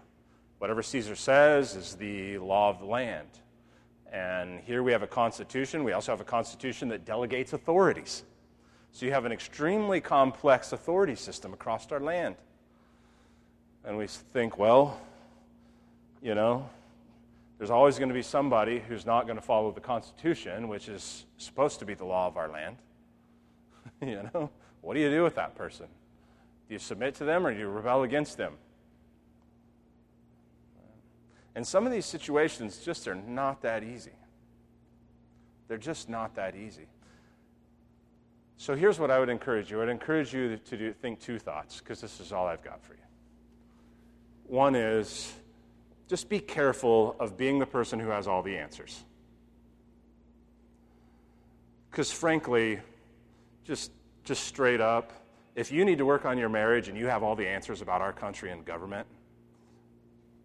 [0.59, 3.27] Whatever Caesar says is the law of the land.
[4.11, 5.83] And here we have a constitution.
[5.83, 8.23] We also have a constitution that delegates authorities.
[8.91, 12.35] So you have an extremely complex authority system across our land.
[13.83, 15.01] And we think, well,
[16.21, 16.69] you know,
[17.57, 21.25] there's always going to be somebody who's not going to follow the Constitution, which is
[21.37, 22.77] supposed to be the law of our land.
[24.01, 24.49] you know,
[24.81, 25.87] what do you do with that person?
[26.67, 28.53] Do you submit to them or do you rebel against them?
[31.55, 34.13] And some of these situations just are not that easy.
[35.67, 36.87] They're just not that easy.
[38.57, 39.81] So here's what I would encourage you.
[39.81, 42.93] I'd encourage you to do, think two thoughts, because this is all I've got for
[42.93, 42.99] you.
[44.47, 45.33] One is
[46.07, 49.03] just be careful of being the person who has all the answers.
[51.89, 52.79] Because frankly,
[53.63, 53.91] just,
[54.23, 55.11] just straight up,
[55.55, 58.01] if you need to work on your marriage and you have all the answers about
[58.01, 59.07] our country and government,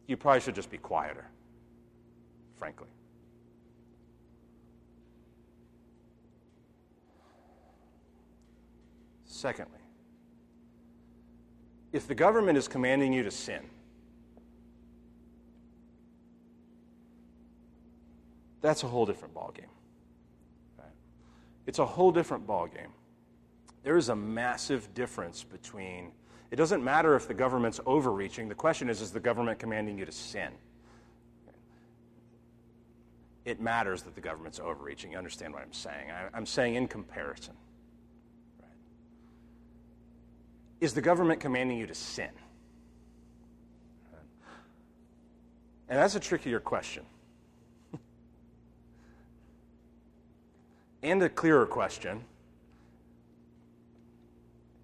[0.06, 1.26] you probably should just be quieter,
[2.56, 2.88] frankly.
[9.24, 9.78] Secondly,
[11.92, 13.62] if the government is commanding you to sin,
[18.60, 19.70] that's a whole different ballgame.
[20.76, 20.88] Right?
[21.66, 22.90] It's a whole different ballgame.
[23.88, 26.12] There is a massive difference between,
[26.50, 28.46] it doesn't matter if the government's overreaching.
[28.46, 30.50] The question is, is the government commanding you to sin?
[33.46, 35.12] It matters that the government's overreaching.
[35.12, 36.10] You understand what I'm saying?
[36.10, 37.54] I, am saying in comparison.
[38.60, 38.68] Right?
[40.82, 42.28] Is the government commanding you to sin?
[45.88, 47.06] And that's a trickier question.
[51.02, 52.22] and a clearer question.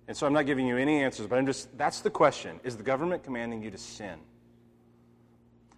[0.07, 2.61] And so I'm not giving you any answers, but I'm just, that's the question.
[2.63, 4.19] Is the government commanding you to sin?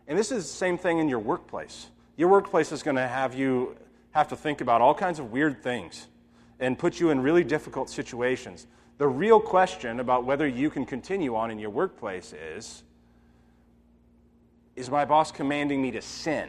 [0.08, 1.90] And this is the same thing in your workplace.
[2.16, 3.76] Your workplace is going to have you
[4.12, 6.06] have to think about all kinds of weird things
[6.58, 8.66] and put you in really difficult situations.
[8.98, 12.82] The real question about whether you can continue on in your workplace is
[14.74, 16.48] Is my boss commanding me to sin?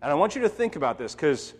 [0.00, 1.54] And I want you to think about this because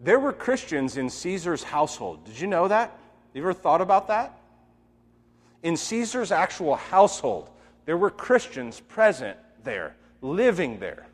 [0.00, 2.24] there were Christians in Caesar's household.
[2.24, 2.98] Did you know that?
[3.34, 4.38] You ever thought about that?
[5.62, 7.50] In Caesar's actual household,
[7.84, 11.06] there were Christians present there, living there,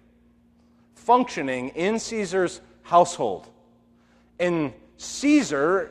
[0.94, 3.48] functioning in Caesar's household.
[4.38, 5.90] And Caesar,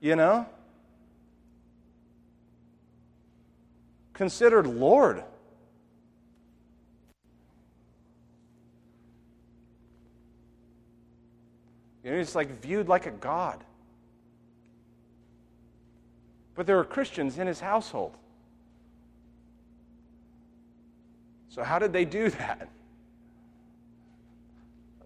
[0.00, 0.46] you know,
[4.12, 5.22] considered Lord
[12.08, 13.62] You know, he's like viewed like a god.
[16.54, 18.16] But there were Christians in his household.
[21.50, 22.70] So, how did they do that?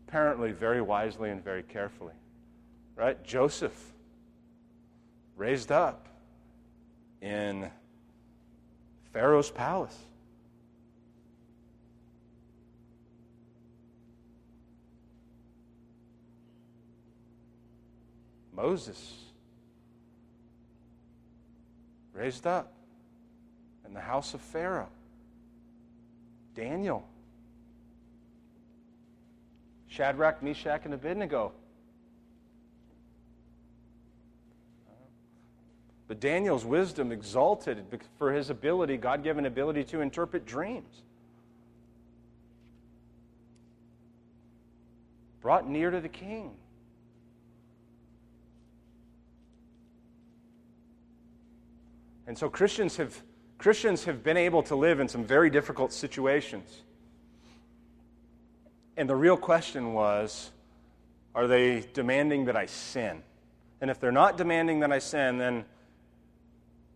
[0.07, 2.15] Apparently, very wisely and very carefully.
[2.95, 3.21] Right?
[3.25, 3.93] Joseph,
[5.37, 6.07] raised up
[7.21, 7.69] in
[9.13, 9.99] Pharaoh's palace.
[18.63, 19.17] Moses
[22.13, 22.73] raised up
[23.85, 24.89] in the house of Pharaoh.
[26.55, 27.05] Daniel.
[29.89, 31.51] Shadrach, Meshach, and Abednego.
[36.07, 37.85] But Daniel's wisdom exalted
[38.17, 41.03] for his ability, God given ability to interpret dreams.
[45.41, 46.53] Brought near to the king.
[52.33, 53.23] And so Christians have,
[53.59, 56.81] Christians have been able to live in some very difficult situations.
[58.97, 60.51] And the real question was
[61.35, 63.23] are they demanding that I sin?
[63.83, 65.67] And if they're not demanding that I sin, then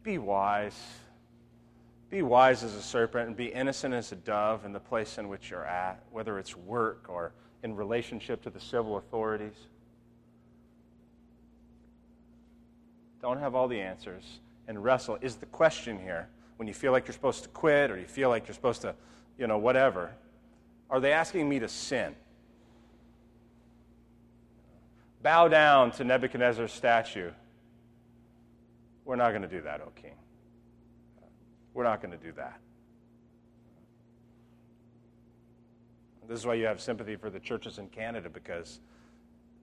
[0.02, 0.80] be wise.
[2.08, 5.28] Be wise as a serpent and be innocent as a dove in the place in
[5.28, 9.66] which you're at, whether it's work or in relationship to the civil authorities.
[13.20, 16.28] Don't have all the answers and wrestle is the question here.
[16.56, 18.94] When you feel like you're supposed to quit or you feel like you're supposed to,
[19.38, 20.10] you know, whatever,
[20.88, 22.14] are they asking me to sin?
[25.22, 27.30] Bow down to Nebuchadnezzar's statue.
[29.04, 30.14] We're not going to do that, O king.
[31.74, 32.58] We're not going to do that.
[36.28, 38.80] This is why you have sympathy for the churches in Canada because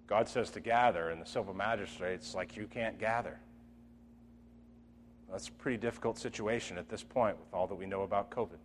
[0.07, 3.39] God says to gather, and the civil magistrates, like, you can't gather.
[5.33, 8.59] That's a pretty difficult situation at this point with all that we know about COVID.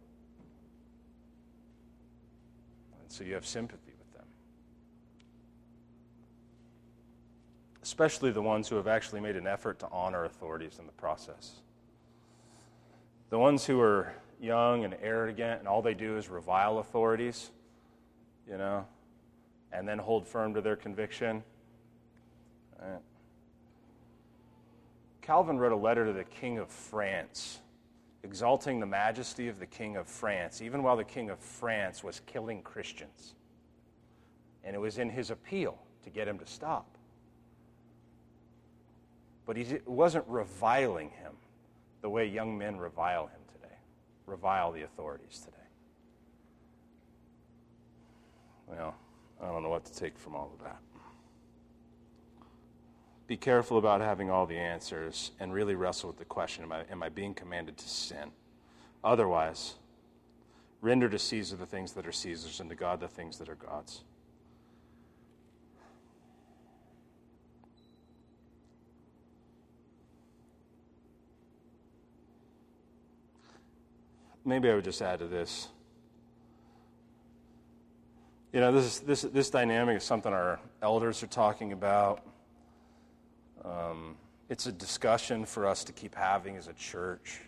[3.01, 4.27] And so you have sympathy with them.
[7.83, 11.63] Especially the ones who have actually made an effort to honor authorities in the process.
[13.31, 17.51] The ones who are young and arrogant and all they do is revile authorities,
[18.47, 18.87] you know,
[19.73, 21.43] and then hold firm to their conviction.
[25.29, 27.59] Calvin wrote a letter to the King of France
[28.23, 32.23] exalting the majesty of the King of France, even while the King of France was
[32.25, 33.35] killing Christians.
[34.65, 36.97] And it was in his appeal to get him to stop.
[39.45, 41.33] But he wasn't reviling him
[42.01, 43.77] the way young men revile him today,
[44.25, 45.57] revile the authorities today.
[48.67, 48.95] Well,
[49.43, 50.79] I don't know what to take from all of that.
[53.29, 56.85] Be careful about having all the answers and really wrestle with the question am I,
[56.91, 58.31] am I being commanded to sin?
[59.05, 59.75] Otherwise,
[60.81, 63.55] render to Caesar the things that are Caesar's and to God the things that are
[63.55, 64.03] God's.
[74.43, 75.69] Maybe I would just add to this.
[78.55, 82.25] You know, this, is, this, this dynamic is something our elders are talking about.
[83.65, 84.17] Um,
[84.49, 87.41] it's a discussion for us to keep having as a church,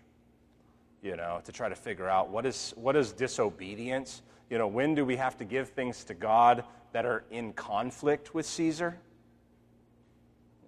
[1.03, 4.23] you know, to try to figure out what is, what is disobedience?
[4.51, 8.35] You know, when do we have to give things to God that are in conflict
[8.35, 8.99] with Caesar?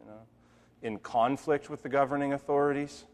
[0.01, 0.21] You know,
[0.83, 3.05] in conflict with the governing authorities?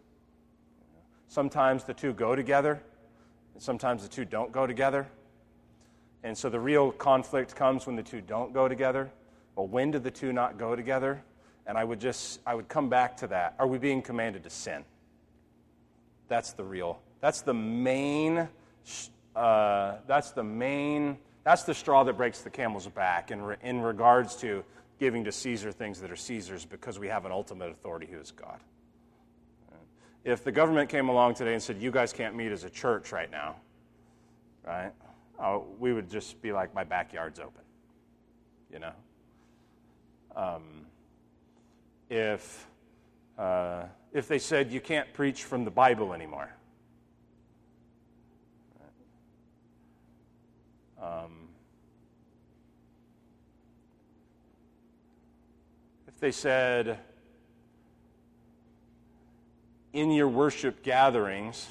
[1.27, 2.81] Sometimes the two go together,
[3.55, 5.07] and sometimes the two don't go together.
[6.23, 9.11] And so the real conflict comes when the two don't go together.
[9.55, 11.23] Well, when do the two not go together?
[11.69, 13.55] And I would just, I would come back to that.
[13.61, 14.85] Are we being commanded to sin?
[16.27, 18.49] That's the real, that's the main,
[19.37, 23.81] uh, that's the main, that's the straw that breaks the camel's back in, re, in
[23.81, 24.65] regards to
[24.99, 28.33] giving to Caesar things that are Caesar's because we have an ultimate authority who is
[28.33, 28.59] God.
[30.25, 33.13] If the government came along today and said, you guys can't meet as a church
[33.13, 33.57] right now,
[34.67, 34.93] right?
[35.39, 37.63] uh, we would just be like, my backyard's open,
[38.73, 38.93] you know?
[40.35, 40.87] Um,
[42.11, 42.67] if,
[43.39, 46.51] uh, if they said you can't preach from the Bible anymore,
[51.01, 51.49] um,
[56.07, 56.99] if they said
[59.93, 61.67] in your worship gatherings,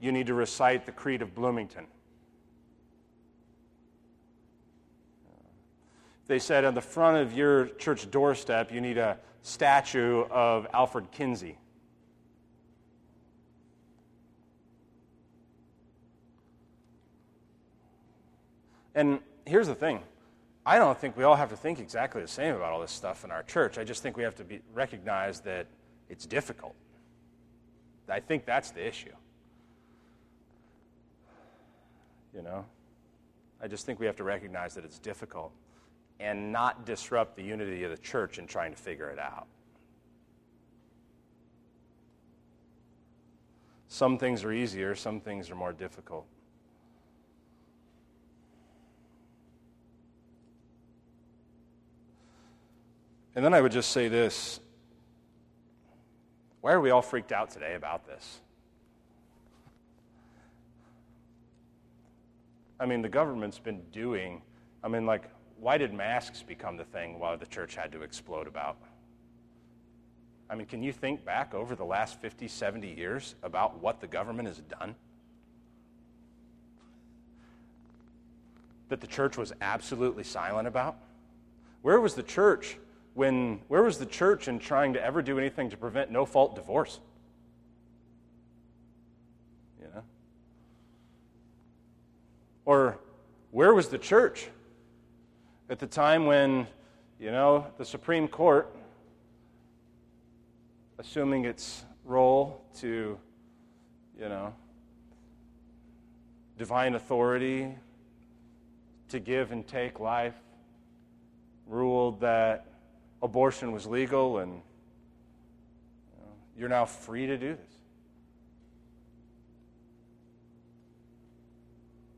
[0.00, 1.86] you need to recite the Creed of Bloomington.
[6.30, 11.10] They said on the front of your church doorstep, you need a statue of Alfred
[11.10, 11.58] Kinsey.
[18.94, 20.02] And here's the thing
[20.64, 23.24] I don't think we all have to think exactly the same about all this stuff
[23.24, 23.76] in our church.
[23.76, 25.66] I just think we have to be, recognize that
[26.08, 26.76] it's difficult.
[28.08, 29.16] I think that's the issue.
[32.32, 32.64] You know?
[33.60, 35.52] I just think we have to recognize that it's difficult
[36.20, 39.46] and not disrupt the unity of the church in trying to figure it out.
[43.88, 46.26] Some things are easier, some things are more difficult.
[53.34, 54.60] And then I would just say this
[56.60, 58.40] why are we all freaked out today about this?
[62.78, 64.42] I mean, the government's been doing,
[64.84, 65.24] I mean, like,
[65.60, 68.78] why did masks become the thing while the church had to explode about?
[70.48, 74.06] I mean, can you think back over the last 50, 70 years about what the
[74.06, 74.96] government has done?
[78.88, 80.96] That the church was absolutely silent about?
[81.82, 82.78] Where was the church
[83.14, 86.56] when, where was the church in trying to ever do anything to prevent no fault
[86.56, 86.98] divorce?
[89.80, 90.02] You know?
[92.64, 92.98] Or
[93.50, 94.48] where was the church
[95.70, 96.66] at the time when,
[97.20, 98.74] you know, the Supreme Court,
[100.98, 103.16] assuming its role to,
[104.18, 104.52] you know,
[106.58, 107.72] divine authority
[109.10, 110.34] to give and take life,
[111.68, 112.66] ruled that
[113.22, 117.74] abortion was legal and you know, you're now free to do this.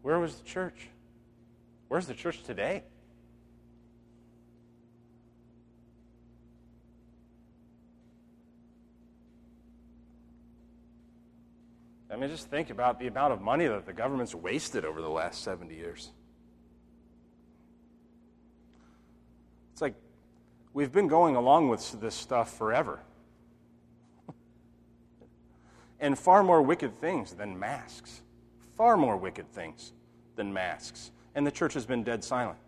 [0.00, 0.88] Where was the church?
[1.88, 2.82] Where's the church today?
[12.12, 15.08] I mean, just think about the amount of money that the government's wasted over the
[15.08, 16.10] last 70 years.
[19.72, 19.94] It's like
[20.74, 23.00] we've been going along with this stuff forever.
[26.00, 28.22] and far more wicked things than masks
[28.76, 29.92] far more wicked things
[30.34, 31.12] than masks.
[31.36, 32.58] And the church has been dead silent.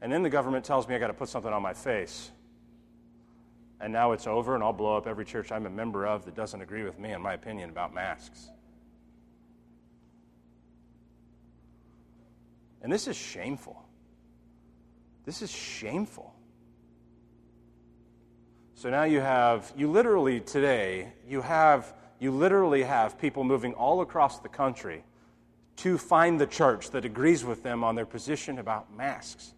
[0.00, 2.30] And then the government tells me I got to put something on my face.
[3.80, 6.34] And now it's over, and I'll blow up every church I'm a member of that
[6.34, 8.50] doesn't agree with me and my opinion about masks.
[12.82, 13.82] And this is shameful.
[15.24, 16.34] This is shameful.
[18.74, 24.02] So now you have, you literally today, you have, you literally have people moving all
[24.02, 25.04] across the country
[25.76, 29.54] to find the church that agrees with them on their position about masks.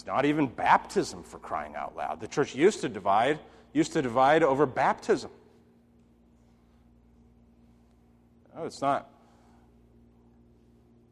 [0.00, 2.20] It's not even baptism for crying out loud.
[2.20, 3.38] The church used to divide,
[3.74, 5.30] used to divide over baptism.
[8.56, 9.10] No, it's not.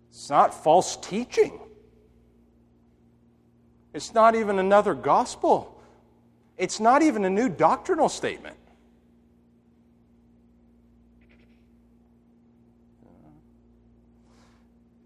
[0.09, 1.61] It's not false teaching.
[3.93, 5.79] It's not even another gospel.
[6.57, 8.57] It's not even a new doctrinal statement.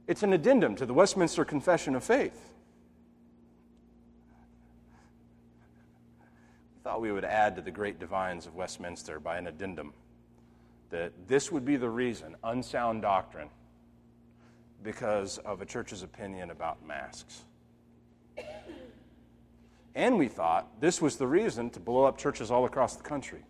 [0.07, 2.52] It's an addendum to the Westminster Confession of Faith.
[6.83, 9.93] Thought we would add to the great divines of Westminster by an addendum
[10.91, 13.49] that this would be the reason unsound doctrine
[14.83, 17.43] because of a church's opinion about masks.
[19.95, 23.45] And we thought this was the reason to blow up churches all across the country.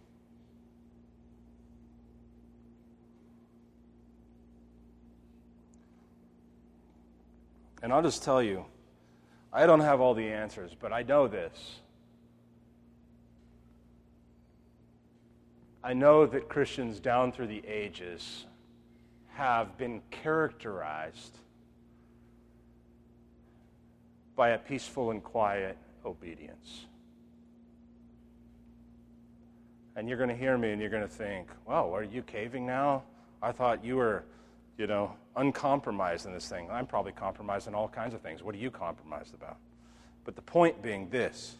[7.83, 8.64] And I'll just tell you,
[9.53, 11.82] I don't have all the answers, but I know this.
[15.85, 18.47] I know that Christians down through the ages
[19.35, 21.39] have been characterized
[24.37, 26.87] by a peaceful and quiet obedience.
[29.97, 32.64] And you're going to hear me and you're going to think, "Well, are you caving
[32.64, 33.03] now?
[33.43, 34.24] I thought you were,
[34.78, 36.70] you know, uncompromised in this thing.
[36.70, 38.43] I'm probably compromised in all kinds of things.
[38.43, 39.57] What are you compromised about?
[40.24, 41.57] But the point being this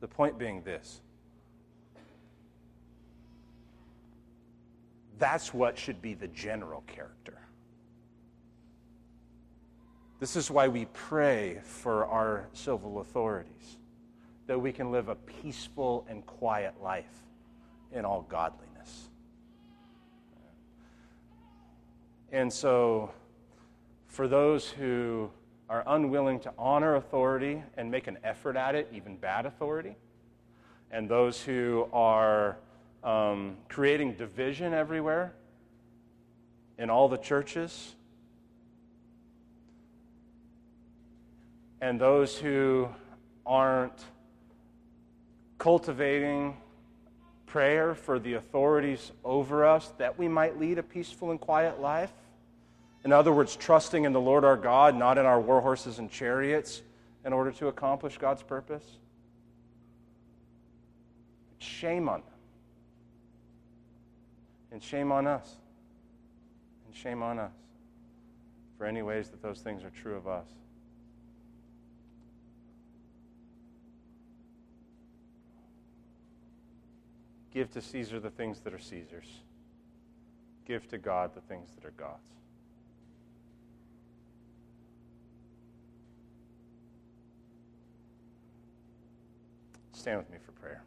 [0.00, 1.02] the point being this
[5.20, 7.38] That's what should be the general character.
[10.18, 13.78] This is why we pray for our civil authorities,
[14.46, 17.22] that we can live a peaceful and quiet life
[17.92, 19.10] in all godliness.
[22.32, 23.10] And so,
[24.06, 25.30] for those who
[25.68, 29.96] are unwilling to honor authority and make an effort at it, even bad authority,
[30.90, 32.56] and those who are
[33.02, 35.32] um, creating division everywhere
[36.78, 37.94] in all the churches.
[41.80, 42.88] And those who
[43.46, 44.04] aren't
[45.58, 46.56] cultivating
[47.46, 52.12] prayer for the authorities over us that we might lead a peaceful and quiet life.
[53.04, 56.10] In other words, trusting in the Lord our God, not in our war horses and
[56.10, 56.82] chariots,
[57.24, 58.84] in order to accomplish God's purpose.
[61.58, 62.22] Shame on.
[64.72, 65.56] And shame on us.
[66.86, 67.52] And shame on us
[68.78, 70.46] for any ways that those things are true of us.
[77.52, 79.40] Give to Caesar the things that are Caesar's.
[80.66, 82.20] Give to God the things that are God's.
[89.92, 90.82] Stand with me for prayer.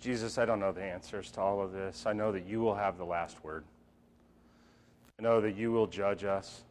[0.00, 2.06] Jesus, I don't know the answers to all of this.
[2.06, 3.64] I know that you will have the last word.
[5.18, 6.62] I know that you will judge us.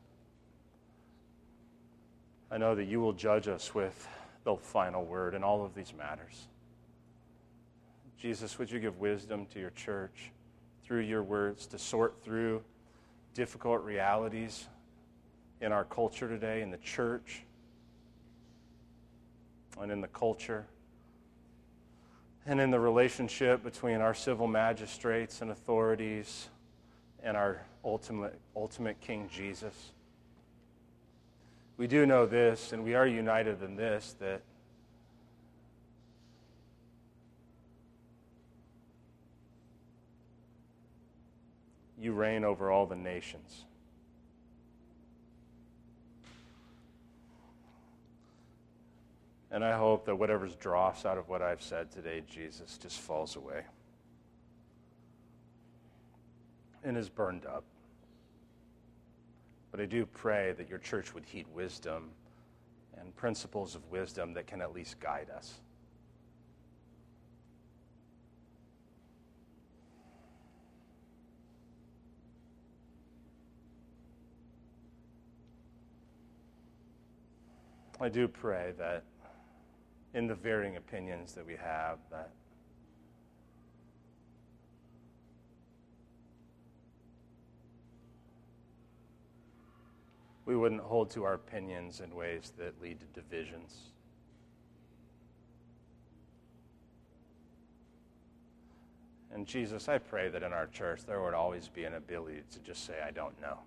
[2.49, 4.07] I know that you will judge us with
[4.43, 6.47] the final word in all of these matters.
[8.17, 10.32] Jesus, would you give wisdom to your church
[10.84, 12.63] through your words to sort through
[13.36, 14.67] difficult realities
[15.61, 17.43] in our culture today, in the church,
[19.80, 20.65] and in the culture?
[22.49, 26.49] And in the relationship between our civil magistrates and authorities
[27.21, 29.91] and our ultimate, ultimate King Jesus.
[31.77, 34.41] We do know this, and we are united in this, that
[42.01, 43.65] you reign over all the nations.
[49.51, 53.35] And I hope that whatever's dross out of what I've said today, Jesus just falls
[53.35, 53.63] away
[56.83, 57.63] and is burned up.
[59.71, 62.09] But I do pray that your church would heed wisdom
[62.99, 65.59] and principles of wisdom that can at least guide us.
[78.01, 79.03] I do pray that
[80.14, 82.32] in the varying opinions that we have, that
[90.45, 93.91] we wouldn't hold to our opinions in ways that lead to divisions.
[99.32, 102.60] And Jesus, I pray that in our church there would always be an ability to
[102.60, 103.60] just say, I don't know.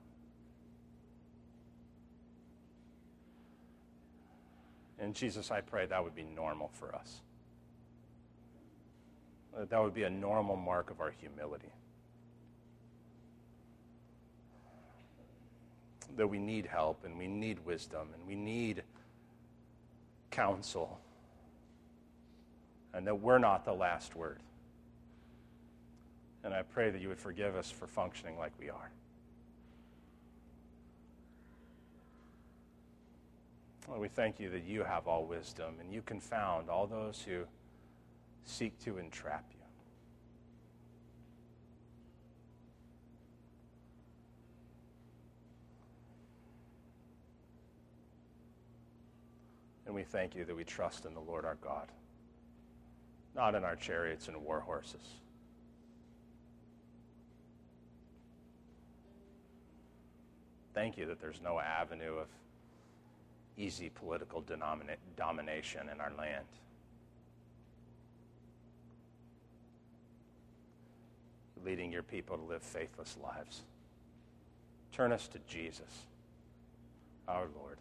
[5.02, 7.20] And Jesus, I pray that would be normal for us.
[9.54, 11.72] Uh, that would be a normal mark of our humility.
[16.16, 18.84] That we need help and we need wisdom and we need
[20.30, 21.00] counsel.
[22.94, 24.38] And that we're not the last word.
[26.44, 28.92] And I pray that you would forgive us for functioning like we are.
[33.88, 37.44] Lord, we thank you that you have all wisdom and you confound all those who
[38.44, 39.58] seek to entrap you.
[49.86, 51.88] And we thank you that we trust in the Lord our God,
[53.34, 55.02] not in our chariots and war horses.
[60.72, 62.28] Thank you that there's no avenue of
[63.56, 66.46] easy political domina- domination in our land.
[71.64, 73.62] Leading your people to live faithless lives.
[74.92, 76.06] Turn us to Jesus,
[77.28, 77.78] our Lord,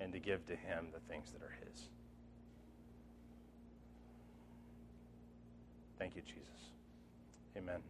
[0.00, 1.88] and to give to him the things that are his.
[5.98, 6.42] Thank you, Jesus.
[7.56, 7.80] Amen.